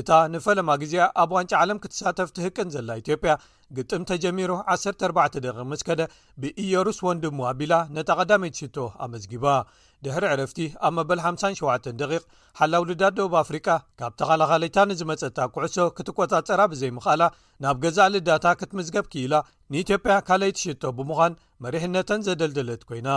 [0.00, 3.32] እታ ንፈለማ ግዜ ኣብ ዋንጫ ዓለም ክትሳተፍትህቅን ዘላ ኢዮጵያ
[3.76, 5.88] ግጥምተጀሚሮ 14ደስከ
[6.42, 8.62] ብእየርስ ወንዲምዋ ቢላ ነዳመይ ትሽ
[9.04, 9.44] ኣመዝጊባ
[10.04, 12.04] ድሕሪ ዕረፍቲ ኣብ መበል 57 ደ
[12.60, 13.66] ሓላውልዳ ደብ ኣፍሪቃ
[14.00, 17.22] ካብ ተኻላኸለይታ ንዝመፀታ ኩዕሶ ክትቆፃፀራ ብዘይምቓላ
[17.64, 19.34] ናብ ገዛእ ልዳታ ክትምዝገብ ክኢላ
[19.74, 21.34] ንኢትዮጵያ ካለይ ትሽቶ ብምዃን
[21.64, 23.10] መሪሕነተን ዘደልደለት ኮይና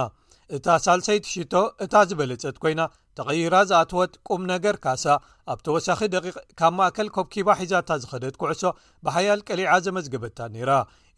[0.55, 2.81] እታ ሳሰይሽቶ እታ ዝበለፀት ኮይና
[3.17, 5.05] ተቐይራ ዝኣትወት ቁም ነገር ካሳ
[5.51, 8.63] ኣብ ተወሳኺ ደቂቕ ካብ ማእከል ኮብኪባ ሒዛታ ዝኸደት ኩዕሶ
[9.07, 10.71] ብሓያል ቀሊዓ ዘመዝገበታ ነይራ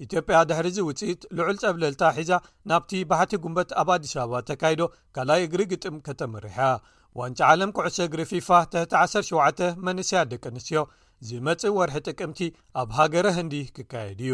[0.05, 2.31] ኢትዮጵያ ድሕርዚ ውፅኢት ልዑል ፀብለልታ ሒዛ
[2.71, 4.81] ናብቲ ባሕቲ ጉንበት ኣብ ኣዲስ ኣበባ ተካይዶ
[5.17, 6.57] ካልኣይ እግሪ ግጥም ከተመርሐ
[7.21, 10.81] ዋንጫ ዓለም ኩዕሶ እግሪ ፊፋ ትሕ17 መንስያ ደቂ ኣንስትዮ
[11.29, 12.41] ዝመፅ ወርሒ ጥቅምቲ
[12.83, 14.33] ኣብ ሃገረ እንዲ ክካየድ እዩ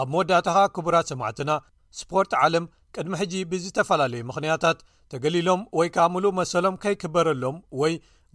[0.00, 1.50] ኣብ መወዳእታ ኻ ክቡራት ሰማዕትና
[1.98, 2.64] ስፖርት ዓለም
[2.94, 4.78] ቅድሚ ሕጂ ብዝተፈላለዩ ምክንያታት
[5.12, 7.92] ተገሊሎም ወይ ካምሉእ መሰሎም ከይክበረሎም ወይ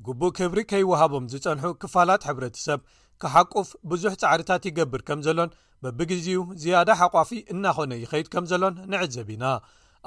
[0.07, 2.79] ግቡእ ክብሪ ከይወሃቦም ዝፀንሑ ክፋላት ሕብረተሰብ
[3.21, 5.49] ክሓቁፍ ብዙሕ ፃዕሪታት ይገብር ከም ዘሎን
[5.83, 9.45] በብግዜኡ ዝያዳ ሓቋፊ እናኾነ ይኸይድ ከም ዘሎን ንዕዘብ ኢና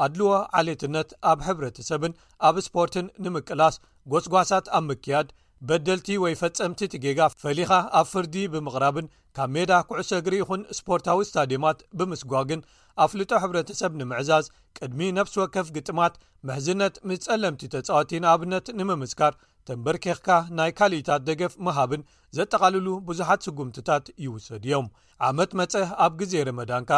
[0.04, 2.12] ኣድልዎ ዓሌየትነት ኣብ ሕብረተሰብን
[2.48, 3.74] ኣብ ስፖርትን ንምቅላስ
[4.12, 5.28] ጎስጓሳት ኣብ ምክያድ
[5.68, 9.06] በደልቲ ወይ ፈጸምቲ ትጌጋ ፈሊኻ ኣብ ፍርዲ ብምቕራብን
[9.36, 12.60] ካብ ሜዳ ኩዕሶ እግሪ ይኹን እስፖርታዊ እስታድዮማት ብምስጓ ግን
[13.04, 14.46] ኣፍልጦ ሕብረተሰብ ንምዕዛዝ
[14.78, 16.14] ቅድሚ ነብሲ ወከፍ ግጥማት
[16.48, 19.34] መሕዝነት ምስ ጸለምቲ ተፃወቲ ንኣብነት ንምምስካር
[19.68, 20.28] ተንበርኬኽካ
[20.60, 22.02] ናይ ካልእታት ደገፍ ምሃብን
[22.38, 24.88] ዘጠቓልሉ ብዙሓት ስጉምትታት ይውሰድ እዮም
[25.28, 25.72] ዓመት መፀ
[26.06, 26.92] ኣብ ግዜ ረመዳንካ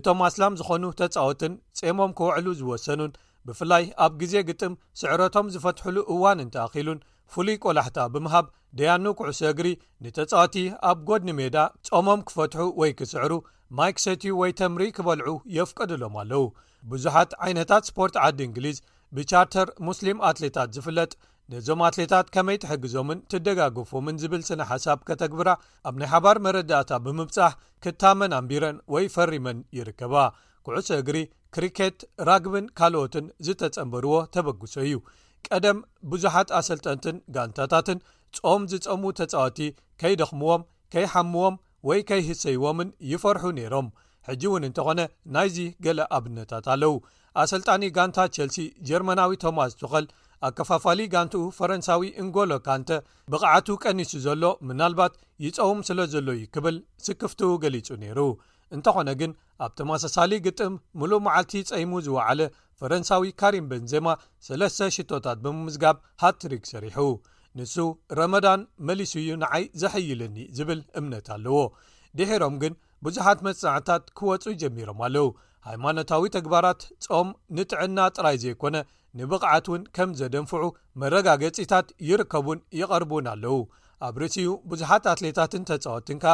[0.00, 3.14] እቶም ኣስላም ዝኾኑ ተጻወትን ጼሞም ክውዕሉ ዝወሰኑን
[3.48, 7.00] ብፍላይ ኣብ ግዜ ግጥም ስዕረቶም ዝፈትሕሉ እዋን እንተኣኺሉን
[7.34, 8.46] ፍሉይ ቆላሕታ ብምሃብ
[8.78, 9.68] ደያኑ ኩዕሶ እግሪ
[10.04, 10.54] ንተጻዋቲ
[10.90, 11.56] ኣብ ጎድኒ ሜዳ
[11.88, 13.32] ጾሞም ክፈትሑ ወይ ክስዕሩ
[13.78, 16.44] ማይክ ሰቲዩ ወይ ተምሪ ክበልዑ የፍቀድሎም ኣለው
[16.92, 18.78] ብዙሓት ዓይነታት ስፖርት ዓዲ እንግሊዝ
[19.16, 21.12] ብቻርተር ሙስሊም ኣትሌታት ዝፍለጥ
[21.52, 25.48] ነዞም ኣትሌታት ከመይ ትሕግዞምን ትደጋግፎምን ዝብል ስነ ሓሳብ ከተግብራ
[25.90, 27.54] ኣብ ናይ ሓባር መረዳእታ ብምብጻሕ
[27.86, 30.14] ክታመን ኣንቢረን ወይ ፈሪመን ይርከባ
[30.66, 31.18] ኩዕሶ እግሪ
[31.54, 32.00] ክርኬት
[32.30, 34.96] ራግብን ካልኦትን ዝተጸንበርዎ ተበግሶ እዩ
[35.52, 35.78] ቀደም
[36.10, 37.98] ብዙሓት ኣሰልጠንትን ጋንታታትን
[38.38, 39.58] ጾም ዝፀሙ ተጻወቲ
[40.00, 40.62] ከይደኽምዎም
[40.94, 41.56] ከይሓምዎም
[41.88, 43.88] ወይ ከይህሰይዎምን ይፈርሑ ነይሮም
[44.28, 45.00] ሕጂ እውን እንተኾነ
[45.34, 46.94] ናይዚ ገለ ኣብነታት ኣለዉ
[47.42, 50.06] ኣሰልጣኒ ጋንታ ቸልሲ ጀርመናዊ ቶማስ ቱኸል
[50.46, 52.90] ኣከፋፋሊ ጋንቲኡ ፈረንሳዊ እንጎሎ ካንተ
[53.32, 55.14] ብቕዓቱ ቀኒሱ ዘሎ ምናልባት
[55.44, 56.76] ይፀውም ስለ ዘሎ ዩ ክብል
[57.06, 58.18] ስክፍቱ ገሊጹ ነይሩ
[58.76, 59.30] እንተኾነ ግን
[59.66, 62.40] ኣብተማሳሳሊ ግጥም ሙሉእ መዓልቲ ፀይሙ ዝወዓለ
[62.80, 64.08] ፈረንሳዊ ካሪም በንዜማ
[64.46, 66.96] ሰለስተ ሽቶታት ብምዝጋብ ሃትሪግ ሰሪሑ
[67.58, 67.74] ንሱ
[68.18, 71.58] ረመዳን መሊስ እዩ ንዓይ ዘሕይለኒ ዝብል እምነት ኣለዎ
[72.18, 72.74] ድሒሮም ግን
[73.06, 75.28] ብዙሓት መፅናዕትታት ክወፁ ጀሚሮም ኣለው
[75.68, 78.76] ሃይማኖታዊ ተግባራት ጾም ንጥዕና ጥራይ ዘይኮነ
[79.18, 80.64] ንብቕዓት እውን ከም ዘደንፍዑ
[81.02, 83.58] መረጋገፂታት ይርከቡን ይቐርቡን ኣለው
[84.06, 86.24] ኣብ ርእሲኡ ብዙሓት ኣትሌታትን ተፃወትንካ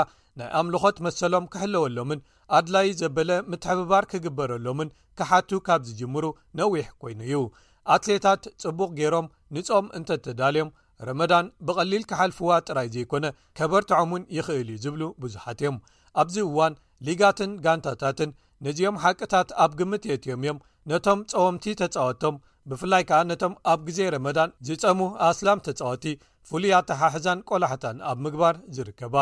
[0.40, 2.20] ናይ ኣምልኾት መሰሎም ክሕለወሎምን
[2.56, 6.24] ኣድላይ ዘበለ ምትሕብባር ክግበረሎምን ክሓቱ ካብ ዝጅምሩ
[6.58, 7.38] ነዊሕ ኮይኑ እዩ
[7.94, 9.26] ኣትሌታት ጽቡቕ ገይሮም
[9.56, 10.70] ንጾም እንተ ተዳልዮም
[11.08, 13.24] ረመዳን ብቐሊል ካሓልፍዋ ጥራይ ዘይኮነ
[13.58, 15.76] ከበርትዖሙን ይኽእል እዩ ዝብሉ ብዙሓት እዮም
[16.22, 16.74] ኣብዚ እዋን
[17.06, 18.30] ሊጋትን ጋንታታትን
[18.66, 20.58] ነዚኦም ሓቅታት ኣብ ግምት የት ዮም እዮም
[20.90, 22.36] ነቶም ፀወምቲ ተፃወቶም
[22.70, 26.04] ብፍላይ ከኣ ነቶም ኣብ ግዜ ረመዳን ዝፀሙ ኣስላም ተጻወቲ
[26.50, 29.14] ፍሉያተሓሕዛን ቆላሕታን ኣብ ምግባር ዝርከባ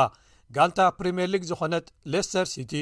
[0.57, 2.73] ጋንታ ፕሪምየር ሊግ ዝኾነት ሌስተር ሲቲ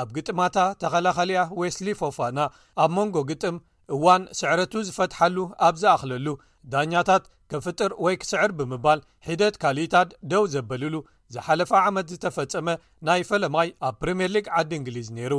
[0.00, 2.38] ኣብ ግጥማታ ተኸላኸልያ ዌስሊ ፎፋና
[2.82, 3.56] ኣብ መንጎ ግጥም
[3.94, 6.26] እዋን ስዕረቱ ዝፈትሓሉ ኣብ ዝኣኽለሉ
[6.72, 10.94] ዳኛታት ከፍጥር ወይ ክስዕር ብምባል ሒደት ካልእታት ደው ዘበልሉ
[11.34, 12.68] ዝሓለፈ ዓመት ዝተፈፀመ
[13.08, 15.34] ናይ ፈለማይ ኣብ ፕሪምየር ሊግ ዓዲ እንግሊዝ ነይሩ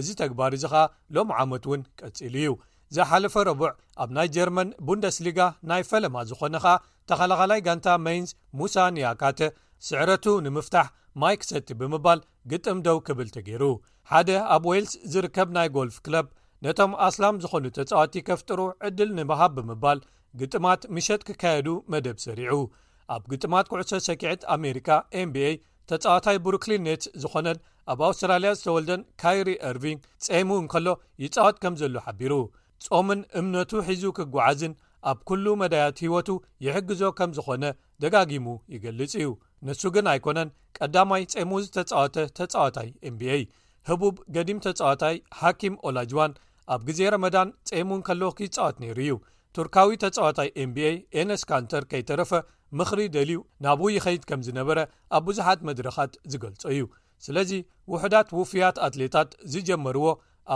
[0.00, 0.82] እዚ ተግባር እዚ ኸኣ
[1.16, 2.50] ሎም ዓመት እውን ቀጺል እዩ
[2.96, 3.70] ዝሓለፈ ረቡዕ
[4.02, 6.74] ኣብ ናይ ጀርመን ቡንደስሊጋ ናይ ፈለማ ዝኾነ ኻ
[7.10, 8.30] ተኸላኸላይ ጋንታ መይንስ
[8.60, 9.40] ሙሳ ንያካተ
[9.86, 10.86] ስዕረቱ ንምፍታሕ
[11.22, 13.64] ማይክ ሰቲ ብምባል ግጥም ደው ክብል ተገይሩ
[14.10, 16.26] ሓደ ኣብ ዌልስ ዝርከብ ናይ ጎልፍ ክለብ
[16.64, 19.98] ነቶም ኣስላም ዝኾኑ ተጻዋቲ ከፍጥሩ ዕድል ንባሃብ ብምባል
[20.40, 22.54] ግጥማት ምሸት ክካየዱ መደብ ሰሪዑ
[23.14, 24.88] ኣብ ግጥማት ኩዕሶ ሸኪዕት ኣሜሪካ
[25.20, 25.50] ኤንቢኤ
[25.90, 27.58] ተጻዋታይ ብሩክሊን ነት ዝኾነን
[27.92, 30.88] ኣብ ኣውስትራልያ ዝተወልደን ካይሪ እርቪንግ ፀሙ እንከሎ
[31.24, 32.32] ይጻወት ከም ዘሎ ሓቢሩ
[32.86, 34.74] ጾምን እምነቱ ሒዙ ክጓዓዝን
[35.10, 36.28] ኣብ ኩሉ መዳያት ህይወቱ
[36.66, 37.64] ይሕግዞ ከም ዝኾነ
[38.04, 38.46] ደጋጊሙ
[38.76, 39.28] ይገልጽ እዩ
[39.66, 40.48] ንሱ ግን ኣይኮነን
[40.78, 43.36] ቀዳማይ ፀሙ ዝተጻወተ ተጻዋታይ ኤምቢኤ
[43.88, 46.32] ህቡብ ገዲም ተጻዋታይ ሓኪም ኦላጅዋን
[46.74, 49.12] ኣብ ግዜ ረመዳን ፀሙን ከለ ክፃወት ነይሩ እዩ
[49.56, 50.90] ቱርካዊ ተጻዋታይ ኤምቢኤ
[51.20, 52.32] ኤንስ ካንተር ከይተረፈ
[52.78, 54.78] ምኽሪ ደልዩ ናብኡ ይኸይድ ከም ዝነበረ
[55.18, 56.82] ኣብ ብዙሓት መድረኻት ዝገልጾ እዩ
[57.26, 57.52] ስለዚ
[57.92, 60.06] ውሕዳት ውፍያት ኣትሌታት ዝጀመርዎ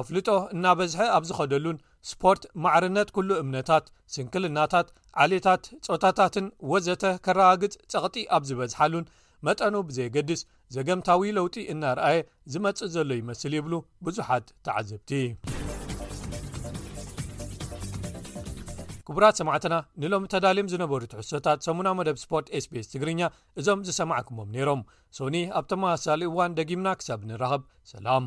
[0.01, 1.79] ኣፍልጦ እናበዝሐ ኣብ ዝኸደሉን
[2.11, 3.85] ስፖርት ማዕርነት ኩሉ እምነታት
[4.15, 4.89] ስንክልናታት
[5.23, 9.07] ዓሌታት ፆታታትን ወዘተ ከረጋግፅ ፀቕጢ ኣብ ዝበዝሓሉን
[9.47, 10.43] መጠኑ ብዘየገድስ
[10.77, 12.19] ዘገምታዊ ለውጢ እናረኣየ
[12.53, 13.75] ዝመፅእ ዘሎ ይመስል ይብሉ
[14.07, 15.11] ብዙሓት ተዓዘብቲ
[19.07, 23.23] ክቡራት 8ማዕትና ንሎም ተዳልም ዝነበሩ ትሕሶታት ሰሙና መደብ ስፖርት ኤስቤስ ትግርኛ
[23.61, 24.83] እዞም ዝሰማዕኩሞም ነይሮም
[25.21, 28.27] ሶኒ ኣብ ቶመሳሳሊ እዋን ደጊምና ክሳብ ንረኸብ ሰላም